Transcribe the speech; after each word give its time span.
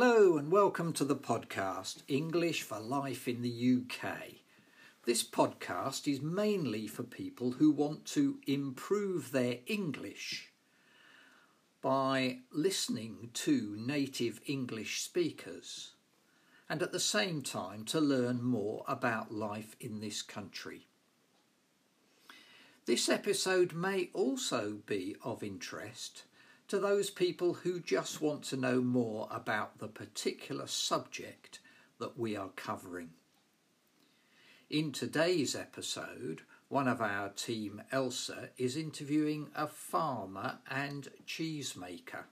Hello 0.00 0.36
and 0.36 0.52
welcome 0.52 0.92
to 0.92 1.04
the 1.04 1.16
podcast 1.16 2.04
English 2.06 2.62
for 2.62 2.78
Life 2.78 3.26
in 3.26 3.42
the 3.42 3.82
UK. 3.82 4.12
This 5.04 5.24
podcast 5.24 6.06
is 6.06 6.22
mainly 6.22 6.86
for 6.86 7.02
people 7.02 7.50
who 7.50 7.72
want 7.72 8.04
to 8.12 8.38
improve 8.46 9.32
their 9.32 9.58
English 9.66 10.52
by 11.82 12.38
listening 12.52 13.30
to 13.34 13.74
native 13.76 14.40
English 14.46 15.00
speakers 15.00 15.94
and 16.68 16.80
at 16.80 16.92
the 16.92 17.00
same 17.00 17.42
time 17.42 17.84
to 17.86 18.00
learn 18.00 18.40
more 18.40 18.84
about 18.86 19.34
life 19.34 19.74
in 19.80 19.98
this 19.98 20.22
country. 20.22 20.86
This 22.86 23.08
episode 23.08 23.72
may 23.72 24.10
also 24.14 24.78
be 24.86 25.16
of 25.24 25.42
interest 25.42 26.22
to 26.68 26.78
those 26.78 27.08
people 27.08 27.54
who 27.54 27.80
just 27.80 28.20
want 28.20 28.42
to 28.44 28.56
know 28.56 28.80
more 28.82 29.26
about 29.30 29.78
the 29.78 29.88
particular 29.88 30.66
subject 30.66 31.60
that 31.98 32.18
we 32.18 32.36
are 32.36 32.50
covering. 32.50 33.10
In 34.68 34.92
today's 34.92 35.56
episode, 35.56 36.42
one 36.68 36.86
of 36.86 37.00
our 37.00 37.30
team, 37.30 37.82
Elsa, 37.90 38.50
is 38.58 38.76
interviewing 38.76 39.48
a 39.56 39.66
farmer 39.66 40.58
and 40.70 41.08
cheesemaker. 41.26 42.24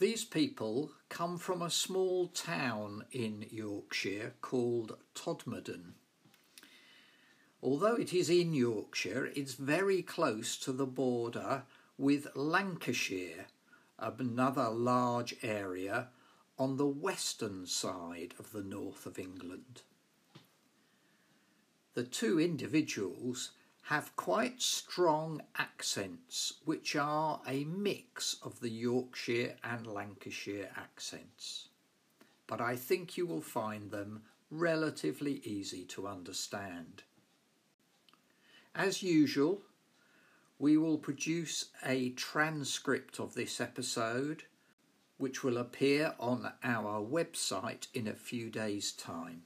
These 0.00 0.24
people 0.24 0.90
come 1.08 1.38
from 1.38 1.62
a 1.62 1.70
small 1.70 2.26
town 2.26 3.04
in 3.12 3.46
Yorkshire 3.52 4.34
called 4.40 4.96
Todmorden. 5.14 5.92
Although 7.62 7.94
it 7.94 8.12
is 8.12 8.28
in 8.28 8.52
Yorkshire, 8.54 9.26
it's 9.36 9.54
very 9.54 10.02
close 10.02 10.56
to 10.58 10.72
the 10.72 10.86
border 10.86 11.62
with 11.96 12.34
Lancashire, 12.34 13.46
another 13.98 14.68
large 14.68 15.36
area 15.42 16.08
on 16.58 16.76
the 16.76 16.88
western 16.88 17.66
side 17.66 18.34
of 18.38 18.50
the 18.50 18.64
north 18.64 19.06
of 19.06 19.16
England. 19.16 19.82
The 21.94 22.02
two 22.02 22.40
individuals 22.40 23.52
have 23.82 24.16
quite 24.16 24.60
strong 24.60 25.42
accents, 25.56 26.54
which 26.64 26.96
are 26.96 27.42
a 27.46 27.64
mix 27.64 28.38
of 28.42 28.58
the 28.60 28.70
Yorkshire 28.70 29.56
and 29.62 29.86
Lancashire 29.86 30.70
accents. 30.76 31.68
But 32.48 32.60
I 32.60 32.74
think 32.74 33.16
you 33.16 33.26
will 33.26 33.40
find 33.40 33.90
them 33.90 34.22
relatively 34.50 35.40
easy 35.44 35.84
to 35.84 36.08
understand. 36.08 37.04
As 38.74 39.02
usual, 39.02 39.60
we 40.58 40.78
will 40.78 40.96
produce 40.96 41.66
a 41.84 42.08
transcript 42.10 43.20
of 43.20 43.34
this 43.34 43.60
episode, 43.60 44.44
which 45.18 45.44
will 45.44 45.58
appear 45.58 46.14
on 46.18 46.50
our 46.64 47.02
website 47.02 47.88
in 47.92 48.08
a 48.08 48.14
few 48.14 48.48
days' 48.48 48.92
time. 48.92 49.42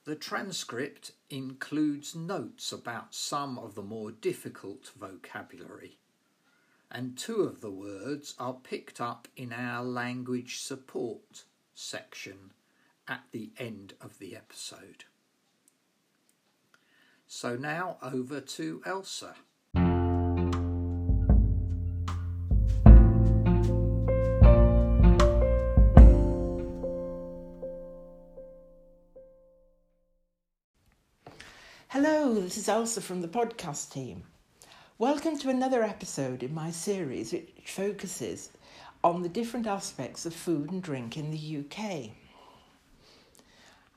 The 0.06 0.16
transcript 0.16 1.12
includes 1.30 2.16
notes 2.16 2.72
about 2.72 3.14
some 3.14 3.60
of 3.60 3.76
the 3.76 3.84
more 3.84 4.12
difficult 4.12 4.92
vocabulary, 5.00 5.98
and 6.90 7.18
two 7.18 7.42
of 7.42 7.62
the 7.62 7.72
words 7.72 8.34
are 8.40 8.54
picked 8.54 9.00
up 9.00 9.28
in 9.36 9.54
our 9.54 9.84
language 9.84 10.60
support 10.60 11.44
section 11.74 12.54
at 13.08 13.24
the 13.32 13.52
end 13.58 13.94
of 14.02 14.20
the 14.20 14.36
episode. 14.36 15.06
So 17.28 17.56
now 17.56 17.98
over 18.02 18.42
to 18.42 18.82
Elsa. 18.86 19.36
This 32.50 32.58
is 32.58 32.68
Elsa 32.68 33.00
from 33.00 33.22
the 33.22 33.28
podcast 33.28 33.92
team. 33.92 34.24
Welcome 34.98 35.38
to 35.38 35.52
another 35.52 35.84
episode 35.84 36.42
in 36.42 36.52
my 36.52 36.72
series 36.72 37.32
which 37.32 37.52
focuses 37.68 38.50
on 39.04 39.22
the 39.22 39.30
different 39.30 39.68
aspects 39.68 40.26
of 40.26 40.34
food 40.34 40.72
and 40.72 40.82
drink 40.82 41.16
in 41.16 41.30
the 41.30 41.60
UK. 41.60 42.10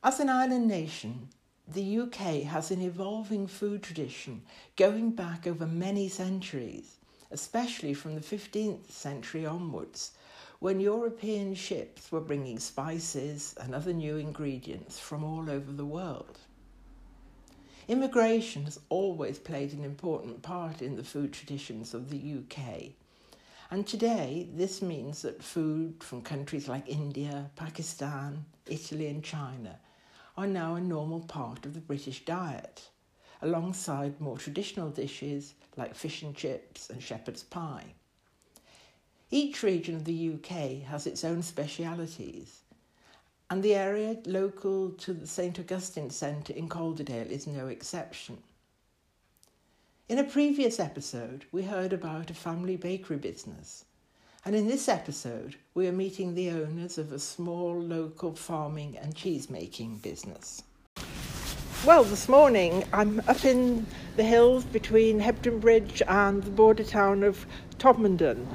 As 0.04 0.20
an 0.20 0.28
island 0.28 0.68
nation, 0.68 1.30
the 1.66 2.00
UK 2.00 2.42
has 2.42 2.70
an 2.70 2.82
evolving 2.82 3.46
food 3.46 3.82
tradition 3.82 4.42
going 4.76 5.12
back 5.12 5.46
over 5.46 5.66
many 5.66 6.06
centuries, 6.06 6.98
especially 7.30 7.94
from 7.94 8.14
the 8.16 8.20
15th 8.20 8.90
century 8.90 9.46
onwards, 9.46 10.10
when 10.58 10.78
European 10.78 11.54
ships 11.54 12.12
were 12.12 12.20
bringing 12.20 12.58
spices 12.58 13.54
and 13.58 13.74
other 13.74 13.94
new 13.94 14.18
ingredients 14.18 14.98
from 14.98 15.24
all 15.24 15.48
over 15.48 15.72
the 15.72 15.86
world. 15.86 16.36
Immigration 17.88 18.64
has 18.64 18.78
always 18.90 19.38
played 19.38 19.72
an 19.72 19.84
important 19.84 20.42
part 20.42 20.82
in 20.82 20.96
the 20.96 21.02
food 21.02 21.32
traditions 21.32 21.94
of 21.94 22.10
the 22.10 22.38
UK. 22.38 22.92
And 23.72 23.86
today, 23.86 24.48
this 24.54 24.82
means 24.82 25.22
that 25.22 25.42
food 25.42 26.02
from 26.02 26.22
countries 26.22 26.68
like 26.68 26.88
India, 26.88 27.50
Pakistan, 27.56 28.44
Italy, 28.66 29.08
and 29.08 29.24
China 29.24 29.80
are 30.36 30.46
now 30.46 30.76
a 30.76 30.80
normal 30.80 31.20
part 31.20 31.66
of 31.66 31.74
the 31.74 31.80
British 31.80 32.24
diet, 32.24 32.88
alongside 33.40 34.20
more 34.20 34.38
traditional 34.38 34.90
dishes 34.90 35.54
like 35.76 35.94
fish 35.94 36.22
and 36.22 36.36
chips 36.36 36.88
and 36.88 37.02
shepherd's 37.02 37.42
pie. 37.42 37.94
Each 39.30 39.62
region 39.62 39.96
of 39.96 40.04
the 40.04 40.34
UK 40.34 40.82
has 40.86 41.06
its 41.06 41.24
own 41.24 41.42
specialities, 41.42 42.61
and 43.52 43.62
the 43.62 43.74
area 43.74 44.16
local 44.24 44.88
to 44.92 45.12
the 45.12 45.26
St 45.26 45.58
Augustine 45.58 46.08
Centre 46.08 46.54
in 46.54 46.70
Calderdale 46.70 47.30
is 47.30 47.46
no 47.46 47.66
exception. 47.66 48.38
In 50.08 50.16
a 50.16 50.24
previous 50.24 50.80
episode, 50.80 51.44
we 51.52 51.62
heard 51.62 51.92
about 51.92 52.30
a 52.30 52.34
family 52.34 52.76
bakery 52.76 53.18
business, 53.18 53.84
and 54.46 54.56
in 54.56 54.68
this 54.68 54.88
episode, 54.88 55.56
we 55.74 55.86
are 55.86 55.92
meeting 55.92 56.34
the 56.34 56.48
owners 56.48 56.96
of 56.96 57.12
a 57.12 57.18
small 57.18 57.78
local 57.78 58.34
farming 58.34 58.96
and 58.96 59.14
cheese 59.14 59.50
making 59.50 59.98
business. 59.98 60.62
Well, 61.84 62.04
this 62.04 62.30
morning 62.30 62.84
I'm 62.90 63.20
up 63.28 63.44
in 63.44 63.86
the 64.16 64.24
hills 64.24 64.64
between 64.64 65.20
Hebden 65.20 65.60
Bridge 65.60 66.00
and 66.08 66.42
the 66.42 66.50
border 66.50 66.84
town 66.84 67.22
of 67.22 67.44
Todmorden 67.78 68.46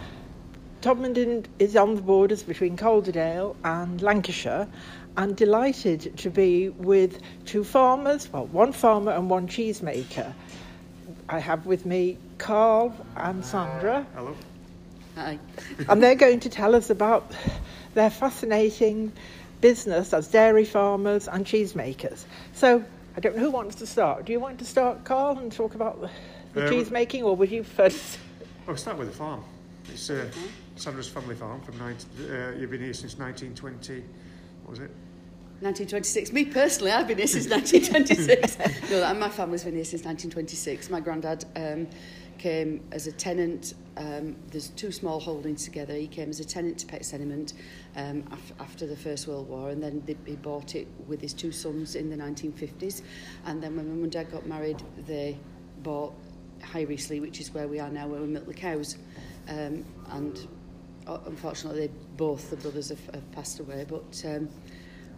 Todmorden 0.88 1.44
is 1.60 1.76
on 1.76 1.96
the 1.96 2.02
borders 2.02 2.44
between 2.44 2.78
Calderdale 2.78 3.58
and 3.66 4.02
Lancashire 4.02 4.70
and 5.18 5.36
delighted 5.36 6.18
to 6.20 6.30
be 6.30 6.70
with 6.70 7.20
two 7.44 7.66
farmers, 7.66 8.32
well, 8.32 8.46
one 8.46 8.72
farmer 8.72 9.12
and 9.12 9.30
one 9.30 9.50
cheesemaker. 9.50 10.34
I 11.28 11.40
have 11.40 11.66
with 11.66 11.86
me 11.86 12.18
Carl 12.38 12.96
and 13.18 13.44
Sandra. 13.44 14.08
Hello. 14.16 14.34
Hi. 15.16 15.38
and 15.90 16.02
they're 16.02 16.16
going 16.16 16.40
to 16.40 16.50
tell 16.50 16.74
us 16.74 16.90
about 16.90 17.36
their 17.94 18.10
fascinating 18.10 19.12
business 19.60 20.14
as 20.14 20.30
dairy 20.30 20.64
farmers 20.64 21.28
and 21.28 21.46
cheesemakers. 21.46 22.24
So, 22.54 22.82
I 23.18 23.20
don't 23.20 23.36
know 23.36 23.42
who 23.42 23.52
wants 23.52 23.76
to 23.76 23.86
start. 23.86 24.24
Do 24.24 24.32
you 24.32 24.40
want 24.40 24.58
to 24.60 24.66
start, 24.66 25.04
Carl, 25.04 25.38
and 25.38 25.52
talk 25.52 25.76
about 25.76 26.00
the, 26.00 26.10
the 26.54 26.66
Uh, 26.66 26.70
cheese 26.70 26.92
making, 26.92 27.24
or 27.24 27.36
would 27.36 27.52
you 27.52 27.64
first? 27.64 28.20
Well, 28.40 28.68
we'll 28.68 28.78
start 28.78 28.98
with 28.98 29.10
the 29.10 29.18
farm. 29.18 29.44
It's 29.90 30.10
uh, 30.10 30.30
Sandra's 30.76 31.08
family 31.08 31.36
farm 31.36 31.62
from 31.62 31.78
19, 31.78 32.32
uh, 32.32 32.52
you've 32.58 32.72
been 32.72 32.82
here 32.82 32.94
since 32.94 33.18
1920. 33.18 34.04
What 34.64 34.70
was 34.72 34.80
it? 34.80 34.92
1926. 35.60 36.34
Me 36.34 36.46
personally, 36.46 36.92
I've 36.92 37.08
been 37.08 37.18
here 37.18 37.26
since 37.26 37.50
1926. 37.50 38.90
no, 38.92 39.14
my 39.16 39.30
family's 39.30 39.64
been 39.64 39.74
here 39.74 39.86
since 39.86 40.04
1926. 40.04 40.92
My 40.92 41.00
granddad 41.00 41.46
um, 41.56 41.88
came 42.38 42.84
as 42.92 43.08
a 43.08 43.12
tenant. 43.12 43.74
Um, 43.98 44.36
there's 44.52 44.70
two 44.70 44.92
small 44.92 45.20
holdings 45.20 45.64
together. 45.64 45.96
He 45.96 46.06
came 46.06 46.30
as 46.30 46.40
a 46.40 46.46
tenant 46.46 46.78
to 46.80 46.86
Peck's 46.86 47.10
Tenement 47.10 47.54
um, 47.96 48.24
af- 48.32 48.54
after 48.60 48.86
the 48.86 48.96
First 48.96 49.28
World 49.28 49.50
War, 49.50 49.72
and 49.72 49.82
then 49.82 50.04
they, 50.06 50.16
he 50.28 50.36
bought 50.36 50.76
it 50.76 50.88
with 51.08 51.22
his 51.22 51.34
two 51.34 51.52
sons 51.52 51.96
in 51.96 52.12
the 52.12 52.16
1950s. 52.16 53.02
And 53.48 53.64
then 53.64 53.76
when 53.76 53.88
my 53.88 53.94
mum 53.96 54.04
and 54.04 54.12
dad 54.12 54.32
got 54.32 54.46
married, 54.46 54.84
they 55.08 55.40
bought 55.82 56.14
High 56.64 56.86
Reesley, 56.86 57.20
which 57.20 57.40
is 57.40 57.52
where 57.52 57.68
we 57.68 57.80
are 57.80 57.90
now, 57.90 58.08
where 58.08 58.22
we 58.22 58.28
milk 58.28 58.46
the 58.46 58.54
cows. 58.54 58.98
Um, 59.48 59.86
and 60.12 60.48
uh, 61.08 61.20
unfortunately, 61.26 61.90
both 62.18 62.50
the 62.50 62.58
brothers 62.58 62.90
have, 62.90 63.06
have 63.14 63.32
passed 63.32 63.60
away. 63.60 63.86
But 63.88 64.24
um, 64.26 64.50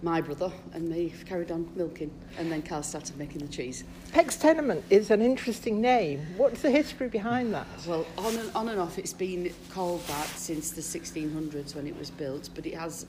my 0.01 0.21
brother 0.21 0.51
and 0.73 0.87
me 0.87 1.13
carried 1.25 1.51
on 1.51 1.69
milking, 1.75 2.11
and 2.37 2.51
then 2.51 2.61
Carl 2.61 2.83
started 2.83 3.17
making 3.17 3.39
the 3.39 3.47
cheese. 3.47 3.83
Peck's 4.13 4.37
Tenement 4.37 4.83
is 4.89 5.11
an 5.11 5.21
interesting 5.21 5.81
name. 5.81 6.25
What's 6.37 6.61
the 6.61 6.71
history 6.71 7.09
behind 7.09 7.53
that? 7.53 7.67
Well, 7.85 8.05
on 8.17 8.35
and, 8.37 8.51
on 8.55 8.69
and 8.69 8.79
off, 8.79 8.97
it's 8.97 9.13
been 9.13 9.53
called 9.69 10.05
that 10.07 10.27
since 10.27 10.71
the 10.71 10.81
1600s 10.81 11.75
when 11.75 11.87
it 11.87 11.97
was 11.97 12.09
built, 12.09 12.49
but 12.55 12.65
it 12.65 12.75
has 12.75 13.05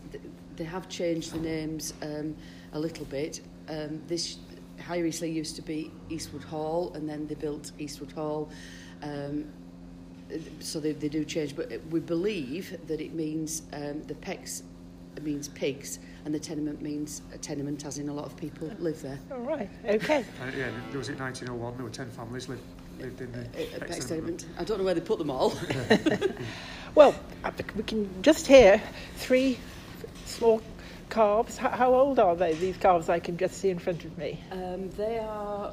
they 0.56 0.64
have 0.64 0.88
changed 0.88 1.32
the 1.32 1.38
names 1.38 1.94
um, 2.02 2.36
a 2.72 2.78
little 2.78 3.04
bit. 3.06 3.40
Um, 3.68 4.02
this 4.08 4.38
Eastleigh 4.92 5.28
used 5.28 5.56
to 5.56 5.62
be 5.62 5.92
Eastwood 6.08 6.42
Hall, 6.42 6.92
and 6.94 7.08
then 7.08 7.26
they 7.26 7.34
built 7.34 7.72
Eastwood 7.78 8.12
Hall. 8.12 8.50
Um, 9.02 9.46
so 10.60 10.80
they, 10.80 10.92
they 10.92 11.08
do 11.08 11.24
change, 11.24 11.56
but 11.56 11.70
we 11.90 12.00
believe 12.00 12.78
that 12.86 13.00
it 13.00 13.14
means 13.14 13.62
um, 13.72 14.02
the 14.04 14.14
Pecks 14.14 14.62
means 15.22 15.48
pigs, 15.48 15.98
and 16.24 16.34
the 16.34 16.38
tenement 16.38 16.80
means 16.80 17.22
a 17.34 17.38
tenement, 17.38 17.84
as 17.84 17.98
in 17.98 18.08
a 18.08 18.12
lot 18.12 18.26
of 18.26 18.36
people 18.36 18.70
live 18.78 19.02
there. 19.02 19.18
All 19.32 19.38
right, 19.38 19.68
okay. 19.84 20.24
Uh, 20.40 20.46
yeah, 20.56 20.70
there 20.90 20.98
was 20.98 21.08
it 21.08 21.18
1901. 21.18 21.76
There 21.76 21.84
were 21.84 21.90
10 21.90 22.10
families 22.10 22.48
lived, 22.48 22.62
lived 22.98 23.20
in 23.20 23.32
the 23.32 23.40
A, 23.40 23.42
a 23.42 23.80
Peck's 23.80 23.94
Pecks 23.94 24.04
tenement. 24.06 24.40
tenement. 24.40 24.60
I 24.60 24.64
don't 24.64 24.78
know 24.78 24.84
where 24.84 24.94
they 24.94 25.00
put 25.00 25.18
them 25.18 25.30
all. 25.30 25.52
Well, 26.94 27.14
uh, 27.44 27.52
we 27.76 27.84
can 27.84 28.22
just 28.22 28.48
hear 28.48 28.82
three 29.14 29.58
small 30.24 30.60
calves. 31.08 31.56
How, 31.56 31.70
how 31.70 31.94
old 31.94 32.18
are 32.18 32.34
they, 32.34 32.54
these 32.54 32.76
calves 32.78 33.08
I 33.08 33.20
can 33.20 33.36
just 33.36 33.58
see 33.58 33.70
in 33.70 33.78
front 33.78 34.04
of 34.04 34.18
me? 34.18 34.40
Um, 34.50 34.90
they 34.90 35.18
are 35.18 35.72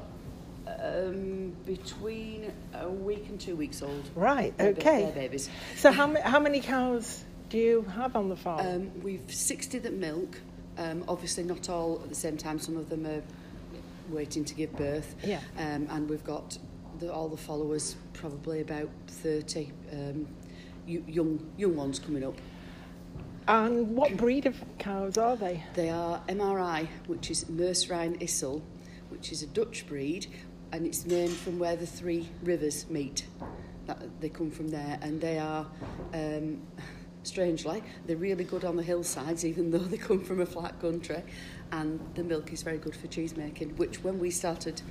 um, 0.82 1.56
between 1.66 2.52
a 2.74 2.90
week 2.90 3.28
and 3.30 3.40
two 3.40 3.56
weeks 3.56 3.82
old. 3.82 4.10
Right, 4.16 4.54
okay. 4.60 5.04
They're 5.04 5.12
babies. 5.12 5.50
So 5.76 5.92
how, 5.92 6.08
ma- 6.08 6.22
how 6.22 6.40
many 6.40 6.60
cows 6.62 7.24
do 7.50 7.58
you 7.58 7.82
have 7.84 8.16
on 8.16 8.30
the 8.30 8.36
farm? 8.36 8.66
Um, 8.66 9.02
we've 9.02 9.24
60 9.34 9.80
that 9.80 9.94
milk. 9.94 10.40
Um, 10.78 11.04
obviously, 11.08 11.44
not 11.44 11.70
all 11.70 12.00
at 12.04 12.10
the 12.10 12.16
same 12.16 12.38
time. 12.38 12.60
Some 12.60 12.78
of 12.78 12.90
them 12.90 13.06
are 13.08 13.24
waiting 14.10 14.46
to 14.46 14.54
give 14.54 14.76
birth. 14.76 15.16
Yeah. 15.24 15.40
Um, 15.58 15.88
and 15.90 16.10
we've 16.10 16.24
got 16.24 16.58
the, 17.00 17.12
all 17.12 17.28
the 17.30 17.38
followers, 17.38 17.96
probably 18.14 18.62
about 18.62 18.90
30 19.08 19.72
um, 19.92 20.28
young 20.86 21.46
young 21.58 21.76
ones 21.76 22.00
coming 22.00 22.24
up. 22.24 22.36
and 23.48 23.96
what 23.96 24.16
breed 24.16 24.46
of 24.46 24.56
cows 24.78 25.18
are 25.18 25.36
they? 25.36 25.64
They 25.74 25.90
are 25.90 26.22
MRI, 26.30 26.88
which 27.08 27.30
is 27.32 27.50
Meuse-Rhine-Issel, 27.50 28.62
which 29.10 29.32
is 29.32 29.42
a 29.44 29.48
Dutch 29.48 29.86
breed, 29.88 30.28
and 30.72 30.86
it's 30.86 31.06
named 31.06 31.34
from 31.34 31.60
where 31.60 31.76
the 31.76 31.86
three 31.86 32.28
rivers 32.44 32.90
meet. 32.90 33.26
That, 33.86 34.22
they 34.22 34.30
come 34.30 34.52
from 34.52 34.70
there, 34.70 35.00
and 35.02 35.22
they 35.22 35.40
are, 35.40 35.66
um, 36.14 36.62
strangely, 37.24 37.84
they're 38.06 38.18
really 38.18 38.44
good 38.44 38.66
on 38.66 38.76
the 38.76 38.84
hillsides, 38.84 39.46
even 39.52 39.72
though 39.72 39.78
they 39.78 39.98
come 39.98 40.24
from 40.24 40.42
a 40.42 40.46
flat 40.46 40.80
country. 40.82 41.24
And 41.72 42.00
the 42.16 42.24
milk 42.24 42.52
is 42.54 42.64
very 42.64 42.78
good 42.78 42.96
for 42.96 43.08
cheese 43.08 43.36
making, 43.36 43.76
which 43.78 44.04
when 44.04 44.20
we 44.20 44.32
started 44.32 44.82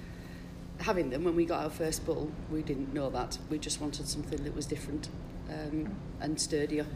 having 0.81 1.11
them, 1.11 1.25
when 1.25 1.35
we 1.35 1.47
got 1.47 1.65
our 1.65 1.71
first 1.71 2.05
bull, 2.05 2.31
we 2.51 2.63
didn't 2.63 2.93
know 2.93 3.09
that. 3.11 3.39
We 3.51 3.59
just 3.59 3.81
wanted 3.81 4.07
something 4.09 4.43
that 4.45 4.55
was 4.55 4.67
different 4.67 5.09
um, 5.51 5.95
and 6.21 6.39
sturdier. 6.41 6.87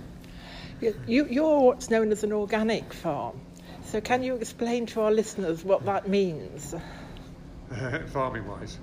You- 0.81 1.27
you're 1.27 1.61
what's 1.61 1.91
known 1.91 2.13
as 2.13 2.25
an 2.25 2.33
organic 2.33 2.93
farm. 2.93 3.41
So 3.85 4.01
can 4.01 4.23
you 4.23 4.37
explain 4.37 4.87
to 4.87 5.01
our 5.03 5.11
listeners 5.11 5.65
what 5.65 5.85
that 5.87 6.09
means? 6.09 6.75
farming 8.13 8.47
wise. 8.47 8.79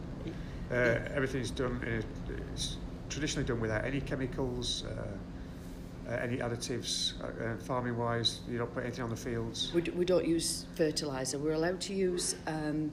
Uh, 0.71 0.99
everything's 1.13 1.51
done, 1.51 1.81
in 1.85 1.93
a, 1.93 2.37
it's 2.53 2.77
traditionally 3.09 3.45
done 3.45 3.59
without 3.59 3.85
any 3.85 4.01
chemicals, 4.01 4.83
uh, 4.85 6.11
uh, 6.11 6.15
any 6.15 6.37
additives. 6.37 7.13
Uh, 7.21 7.43
uh, 7.43 7.57
farming 7.57 7.97
wise, 7.97 8.41
you 8.49 8.57
don't 8.57 8.73
put 8.73 8.83
anything 8.83 9.03
on 9.03 9.09
the 9.09 9.15
fields. 9.15 9.71
We, 9.73 9.81
d- 9.81 9.91
we 9.91 10.05
don't 10.05 10.27
use 10.27 10.65
fertiliser. 10.75 11.37
We're 11.37 11.53
allowed 11.53 11.81
to 11.81 11.93
use 11.93 12.35
um, 12.47 12.91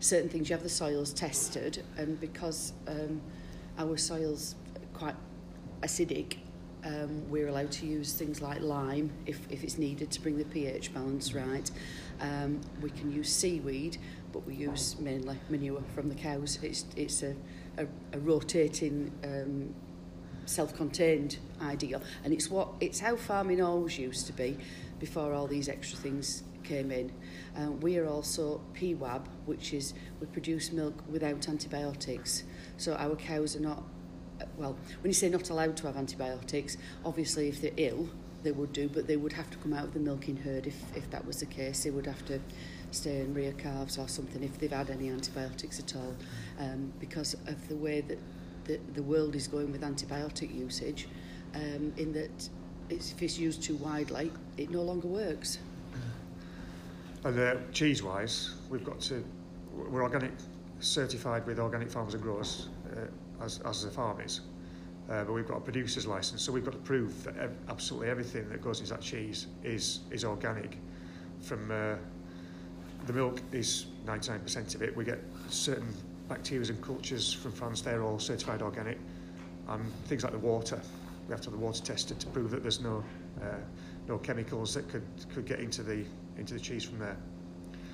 certain 0.00 0.28
things. 0.28 0.48
You 0.48 0.54
have 0.54 0.62
the 0.62 0.68
soils 0.68 1.12
tested, 1.12 1.84
and 1.96 2.20
because 2.20 2.72
um, 2.86 3.20
our 3.78 3.96
soil's 3.96 4.54
quite 4.92 5.16
acidic, 5.82 6.38
um, 6.84 7.28
we're 7.28 7.48
allowed 7.48 7.70
to 7.72 7.86
use 7.86 8.12
things 8.12 8.40
like 8.40 8.60
lime 8.60 9.10
if, 9.26 9.40
if 9.50 9.64
it's 9.64 9.78
needed 9.78 10.10
to 10.12 10.20
bring 10.20 10.38
the 10.38 10.44
pH 10.44 10.94
balance 10.94 11.34
right. 11.34 11.70
Um, 12.20 12.60
we 12.80 12.90
can 12.90 13.12
use 13.12 13.32
seaweed, 13.34 13.98
but 14.32 14.46
we 14.46 14.54
use 14.54 14.96
mainly 14.98 15.38
manure 15.48 15.82
from 15.94 16.08
the 16.08 16.14
cows. 16.14 16.58
It's, 16.62 16.84
it's 16.96 17.22
a, 17.22 17.34
a, 17.76 17.86
a 18.12 18.18
rotating 18.18 19.12
um, 19.24 19.74
self-contained 20.46 21.38
ideal, 21.60 22.02
and 22.24 22.32
it's 22.32 22.50
what 22.50 22.68
it's 22.80 23.00
how 23.00 23.16
farming 23.16 23.60
always 23.60 23.98
used 23.98 24.26
to 24.26 24.32
be 24.32 24.56
before 24.98 25.32
all 25.32 25.46
these 25.46 25.68
extra 25.68 25.98
things 25.98 26.42
came 26.64 26.90
in 26.90 27.10
um, 27.56 27.80
we 27.80 27.96
are 27.96 28.06
also 28.06 28.60
PWAB 28.74 29.22
which 29.46 29.72
is 29.72 29.94
we 30.20 30.26
produce 30.26 30.70
milk 30.70 31.02
without 31.08 31.48
antibiotics 31.48 32.44
so 32.76 32.94
our 32.94 33.16
cows 33.16 33.56
are 33.56 33.60
not 33.60 33.78
uh, 33.78 33.97
well 34.58 34.76
when 35.00 35.10
you 35.10 35.14
say 35.14 35.28
not 35.28 35.48
allowed 35.50 35.76
to 35.76 35.86
have 35.86 35.96
antibiotics 35.96 36.76
obviously 37.04 37.48
if 37.48 37.62
they're 37.62 37.70
ill 37.76 38.08
they 38.42 38.52
would 38.52 38.72
do 38.72 38.88
but 38.88 39.06
they 39.06 39.16
would 39.16 39.32
have 39.32 39.50
to 39.50 39.58
come 39.58 39.72
out 39.72 39.84
of 39.84 39.94
the 39.94 40.00
milking 40.00 40.36
herd 40.36 40.66
if, 40.66 40.96
if 40.96 41.10
that 41.10 41.24
was 41.26 41.40
the 41.40 41.46
case. 41.46 41.84
They 41.84 41.90
would 41.90 42.06
have 42.06 42.24
to 42.26 42.40
stay 42.90 43.20
in 43.20 43.34
rear 43.34 43.52
calves 43.52 43.98
or 43.98 44.08
something 44.08 44.42
if 44.42 44.58
they've 44.58 44.70
had 44.70 44.90
any 44.90 45.08
antibiotics 45.10 45.78
at 45.78 45.96
all. 45.96 46.14
Um, 46.58 46.92
because 47.00 47.34
of 47.34 47.68
the 47.68 47.76
way 47.76 48.00
that 48.02 48.18
the, 48.64 48.78
the 48.94 49.02
world 49.02 49.34
is 49.34 49.48
going 49.48 49.72
with 49.72 49.82
antibiotic 49.82 50.54
usage 50.54 51.08
um, 51.54 51.92
in 51.96 52.12
that 52.12 52.48
it's, 52.88 53.12
if 53.12 53.22
it's 53.22 53.38
used 53.38 53.62
too 53.62 53.76
widely 53.76 54.30
it 54.56 54.70
no 54.70 54.82
longer 54.82 55.08
works. 55.08 55.58
And 57.24 57.38
uh, 57.38 57.56
cheese 57.72 58.02
wise, 58.02 58.54
we've 58.70 58.84
got 58.84 59.00
to, 59.00 59.24
we're 59.74 60.02
organic 60.02 60.30
certified 60.78 61.44
with 61.44 61.58
Organic 61.58 61.90
Farmers 61.90 62.14
and 62.14 62.22
Growers 62.22 62.68
uh, 62.92 63.00
as, 63.42 63.60
as 63.60 63.84
the 63.84 63.90
farm 63.90 64.20
is. 64.20 64.40
Uh, 65.08 65.24
but 65.24 65.32
we've 65.32 65.48
got 65.48 65.56
a 65.56 65.60
producer's 65.60 66.06
license, 66.06 66.42
so 66.42 66.52
we've 66.52 66.64
got 66.64 66.72
to 66.72 66.78
prove 66.78 67.24
that 67.24 67.36
ev- 67.38 67.56
absolutely 67.68 68.10
everything 68.10 68.46
that 68.50 68.60
goes 68.60 68.80
into 68.80 68.92
that 68.92 69.00
cheese 69.00 69.46
is 69.64 70.00
is 70.10 70.22
organic. 70.22 70.76
From 71.40 71.70
uh, 71.70 71.94
the 73.06 73.12
milk 73.14 73.40
is 73.52 73.86
99% 74.04 74.74
of 74.74 74.82
it. 74.82 74.94
We 74.94 75.04
get 75.04 75.20
certain 75.48 75.94
bacteria 76.28 76.68
and 76.68 76.82
cultures 76.82 77.32
from 77.32 77.52
France; 77.52 77.80
they're 77.80 78.02
all 78.02 78.18
certified 78.18 78.60
organic. 78.60 78.98
And 79.68 79.90
things 80.06 80.24
like 80.24 80.32
the 80.32 80.38
water, 80.38 80.80
we 81.26 81.32
have 81.32 81.40
to 81.42 81.50
have 81.50 81.58
the 81.58 81.64
water 81.64 81.82
tested 81.82 82.20
to 82.20 82.26
prove 82.26 82.50
that 82.50 82.62
there's 82.62 82.80
no 82.80 83.02
uh, 83.42 83.56
no 84.08 84.18
chemicals 84.18 84.74
that 84.74 84.90
could 84.90 85.06
could 85.32 85.46
get 85.46 85.60
into 85.60 85.82
the 85.82 86.04
into 86.36 86.52
the 86.52 86.60
cheese 86.60 86.84
from 86.84 86.98
there. 86.98 87.16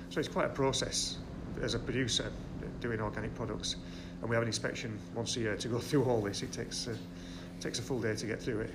So 0.09 0.19
it's 0.19 0.29
quite 0.29 0.45
a 0.45 0.53
process 0.53 1.17
as 1.61 1.75
a 1.75 1.79
producer 1.79 2.29
doing 2.79 2.99
organic 2.99 3.33
products, 3.35 3.77
and 4.21 4.29
we 4.29 4.35
have 4.35 4.43
an 4.43 4.47
inspection 4.47 4.97
once 5.13 5.37
a 5.37 5.39
year 5.39 5.55
to 5.55 5.67
go 5.67 5.79
through 5.87 6.03
all 6.05 6.21
this. 6.21 6.41
It 6.41 6.51
takes 6.51 6.87
uh, 6.87 6.95
takes 7.59 7.79
a 7.79 7.81
full 7.81 7.99
day 7.99 8.15
to 8.15 8.25
get 8.25 8.41
through 8.41 8.61
it. 8.61 8.73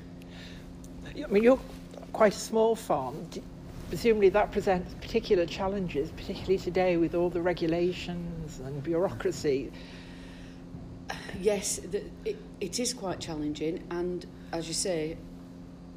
I 1.25 1.27
mean, 1.29 1.43
you're 1.43 1.61
quite 2.13 2.33
a 2.35 2.39
small 2.39 2.75
farm. 2.75 3.29
Presumably 3.89 4.29
that 4.29 4.53
presents 4.53 4.95
particular 4.95 5.47
challenges, 5.47 6.11
particularly 6.13 6.59
today 6.59 6.97
with 6.97 7.15
all 7.15 7.29
the 7.29 7.43
regulations 7.43 8.61
and 8.61 8.83
bureaucracy. 8.83 9.73
yes 11.41 11.79
the, 11.91 12.03
it, 12.25 12.37
it 12.61 12.79
is 12.81 12.93
quite 12.95 13.21
challenging 13.21 13.83
and 13.91 14.27
as 14.53 14.69
you 14.69 14.75
say 14.75 15.17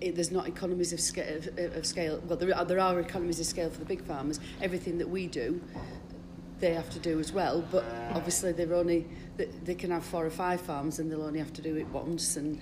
it, 0.01 0.15
there's 0.15 0.31
not 0.31 0.47
economies 0.47 0.91
of 0.91 0.99
scale, 0.99 1.37
of, 1.37 1.75
of 1.75 1.85
scale 1.85 2.21
well 2.27 2.37
there 2.37 2.55
are, 2.55 2.65
there 2.65 2.79
are 2.79 2.99
economies 2.99 3.39
of 3.39 3.45
scale 3.45 3.69
for 3.69 3.79
the 3.79 3.85
big 3.85 4.03
farmers 4.03 4.39
everything 4.61 4.97
that 4.97 5.09
we 5.09 5.27
do 5.27 5.61
they 6.63 6.73
have 6.73 6.89
to 6.89 6.99
do 6.99 7.19
as 7.19 7.33
well 7.33 7.61
but 7.71 7.83
obviously 8.13 8.53
they're 8.53 8.73
only 8.73 9.05
they, 9.35 9.45
they 9.65 9.75
can 9.75 9.91
have 9.91 10.05
four 10.05 10.25
or 10.25 10.29
five 10.29 10.61
farms 10.61 10.97
and 10.97 11.11
they'll 11.11 11.23
only 11.23 11.39
have 11.39 11.51
to 11.51 11.61
do 11.61 11.75
it 11.75 11.85
once 11.89 12.37
and 12.37 12.57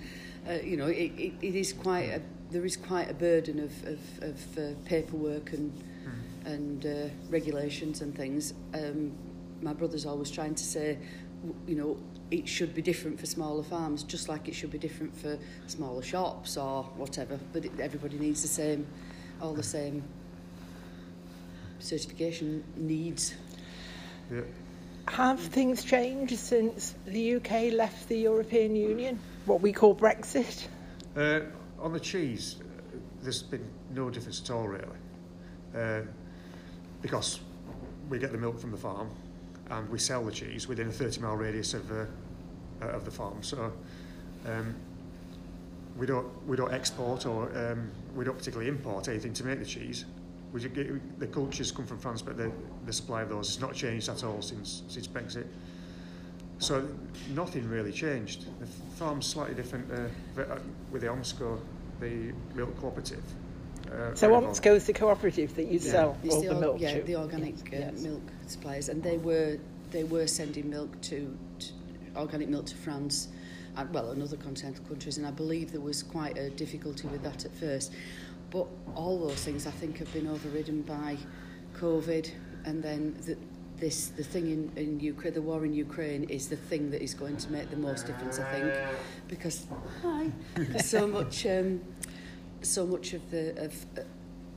uh, 0.48 0.54
you 0.54 0.76
know 0.76 0.88
it, 0.88 1.12
it, 1.16 1.32
it 1.40 1.54
is 1.54 1.72
quite 1.72 2.08
a, 2.10 2.20
there 2.50 2.64
is 2.64 2.76
quite 2.76 3.08
a 3.08 3.14
burden 3.14 3.60
of, 3.60 3.72
of, 3.86 4.00
of 4.22 4.58
uh, 4.58 4.74
paperwork 4.84 5.52
and 5.52 5.72
and 6.44 6.86
uh, 6.86 7.08
regulations 7.30 8.00
and 8.00 8.16
things. 8.16 8.54
Um, 8.74 9.12
my 9.60 9.72
brother's 9.72 10.06
always 10.06 10.30
trying 10.30 10.54
to 10.56 10.64
say 10.64 10.98
you 11.66 11.76
know 11.76 11.96
it 12.30 12.48
should 12.48 12.74
be 12.74 12.82
different 12.82 13.18
for 13.18 13.26
smaller 13.26 13.62
farms 13.62 14.02
just 14.02 14.28
like 14.28 14.48
it 14.48 14.54
should 14.54 14.70
be 14.70 14.78
different 14.78 15.16
for 15.16 15.38
smaller 15.66 16.02
shops 16.02 16.56
or 16.56 16.84
whatever 16.96 17.38
but 17.52 17.64
it, 17.64 17.72
everybody 17.80 18.18
needs 18.18 18.42
the 18.42 18.48
same 18.48 18.86
all 19.40 19.54
the 19.54 19.62
same 19.62 20.02
certification 21.80 22.62
needs 22.76 23.34
Yeah. 24.32 24.40
Have 25.08 25.40
things 25.40 25.84
changed 25.84 26.38
since 26.38 26.94
the 27.06 27.34
UK 27.34 27.72
left 27.72 28.08
the 28.08 28.16
European 28.16 28.74
Union? 28.74 29.18
What 29.44 29.60
we 29.60 29.72
call 29.72 29.94
Brexit? 29.94 30.66
Uh, 31.16 31.40
on 31.78 31.92
the 31.92 32.00
cheese, 32.00 32.56
there's 33.22 33.42
been 33.42 33.68
no 33.94 34.08
difference 34.08 34.40
at 34.40 34.50
all 34.50 34.66
really, 34.68 34.86
uh, 35.76 36.00
because 37.02 37.40
we 38.08 38.18
get 38.18 38.32
the 38.32 38.38
milk 38.38 38.58
from 38.58 38.70
the 38.70 38.76
farm, 38.76 39.10
and 39.70 39.88
we 39.90 39.98
sell 39.98 40.24
the 40.24 40.32
cheese 40.32 40.68
within 40.68 40.88
a 40.88 40.92
30 40.92 41.20
mile 41.20 41.36
radius 41.36 41.74
of 41.74 41.90
uh, 41.90 42.06
uh, 42.80 42.86
of 42.86 43.04
the 43.04 43.10
farm. 43.10 43.42
So 43.42 43.72
um, 44.46 44.74
we 45.98 46.06
don't 46.06 46.28
we 46.46 46.56
don't 46.56 46.72
export 46.72 47.26
or 47.26 47.50
um, 47.56 47.90
we 48.14 48.24
don't 48.24 48.38
particularly 48.38 48.68
import 48.68 49.08
anything 49.08 49.34
to 49.34 49.44
make 49.44 49.58
the 49.58 49.66
cheese. 49.66 50.04
We 50.52 50.60
get, 50.60 51.18
the 51.18 51.26
cultures 51.26 51.72
come 51.72 51.86
from 51.86 51.98
France, 51.98 52.22
but 52.22 52.36
the, 52.36 52.52
the 52.84 52.92
supply 52.92 53.22
of 53.22 53.30
those 53.30 53.48
has 53.48 53.60
not 53.60 53.74
changed 53.74 54.08
at 54.08 54.22
all 54.22 54.42
since 54.42 54.82
since 54.88 55.06
Brexit. 55.06 55.46
So 56.58 56.86
nothing 57.34 57.68
really 57.68 57.92
changed. 57.92 58.46
The 58.60 58.66
farm's 58.96 59.26
slightly 59.26 59.54
different 59.54 59.90
uh, 59.90 60.40
uh 60.40 60.58
with 60.90 61.02
the 61.02 61.08
OMSCO, 61.08 61.58
the 62.00 62.32
milk 62.54 62.78
cooperative. 62.80 63.24
Uh, 63.90 64.14
so 64.14 64.30
OMSCO 64.30 64.76
is 64.76 64.86
the 64.86 64.92
cooperative 64.92 65.54
that 65.56 65.66
you 65.66 65.78
yeah. 65.78 65.90
sell 65.90 66.18
it's 66.22 66.34
all 66.34 66.42
the, 66.42 66.48
the 66.48 66.60
milk 66.60 66.80
yeah, 66.80 66.94
to? 66.94 67.02
the 67.02 67.16
organic 67.16 67.54
yes. 67.72 67.82
Uh, 67.82 67.90
yes. 67.92 68.02
milk 68.02 68.22
suppliers, 68.46 68.88
and 68.88 69.02
they 69.02 69.18
were 69.18 69.58
they 69.90 70.04
were 70.04 70.26
sending 70.26 70.70
milk 70.70 71.00
to, 71.02 71.36
to 71.58 71.72
organic 72.16 72.48
milk 72.48 72.66
to 72.66 72.76
France, 72.76 73.28
and, 73.76 73.92
well, 73.92 74.10
and 74.10 74.22
other 74.22 74.36
continental 74.36 74.84
countries, 74.84 75.18
and 75.18 75.26
I 75.26 75.30
believe 75.30 75.72
there 75.72 75.80
was 75.80 76.02
quite 76.02 76.38
a 76.38 76.50
difficulty 76.50 77.08
with 77.08 77.22
that 77.22 77.44
at 77.44 77.54
first. 77.56 77.92
But 78.52 78.66
all 78.94 79.18
those 79.18 79.42
things, 79.42 79.66
I 79.66 79.70
think, 79.70 79.96
have 79.98 80.12
been 80.12 80.28
overridden 80.28 80.82
by 80.82 81.16
COVID, 81.78 82.30
and 82.66 82.82
then 82.82 83.16
the, 83.24 83.38
this 83.78 84.08
the 84.08 84.22
thing 84.22 84.50
in, 84.50 84.70
in 84.76 85.00
Ukraine, 85.00 85.32
the 85.32 85.40
war 85.40 85.64
in 85.64 85.72
Ukraine, 85.72 86.24
is 86.24 86.48
the 86.48 86.56
thing 86.56 86.90
that 86.90 87.02
is 87.02 87.14
going 87.14 87.38
to 87.38 87.50
make 87.50 87.70
the 87.70 87.78
most 87.78 88.06
difference, 88.06 88.38
I 88.38 88.52
think, 88.52 88.74
because 89.26 89.66
hi, 90.02 90.30
so 90.80 91.06
much, 91.06 91.46
um, 91.46 91.80
so 92.60 92.86
much 92.86 93.14
of 93.14 93.30
the 93.30 93.64
of. 93.64 93.86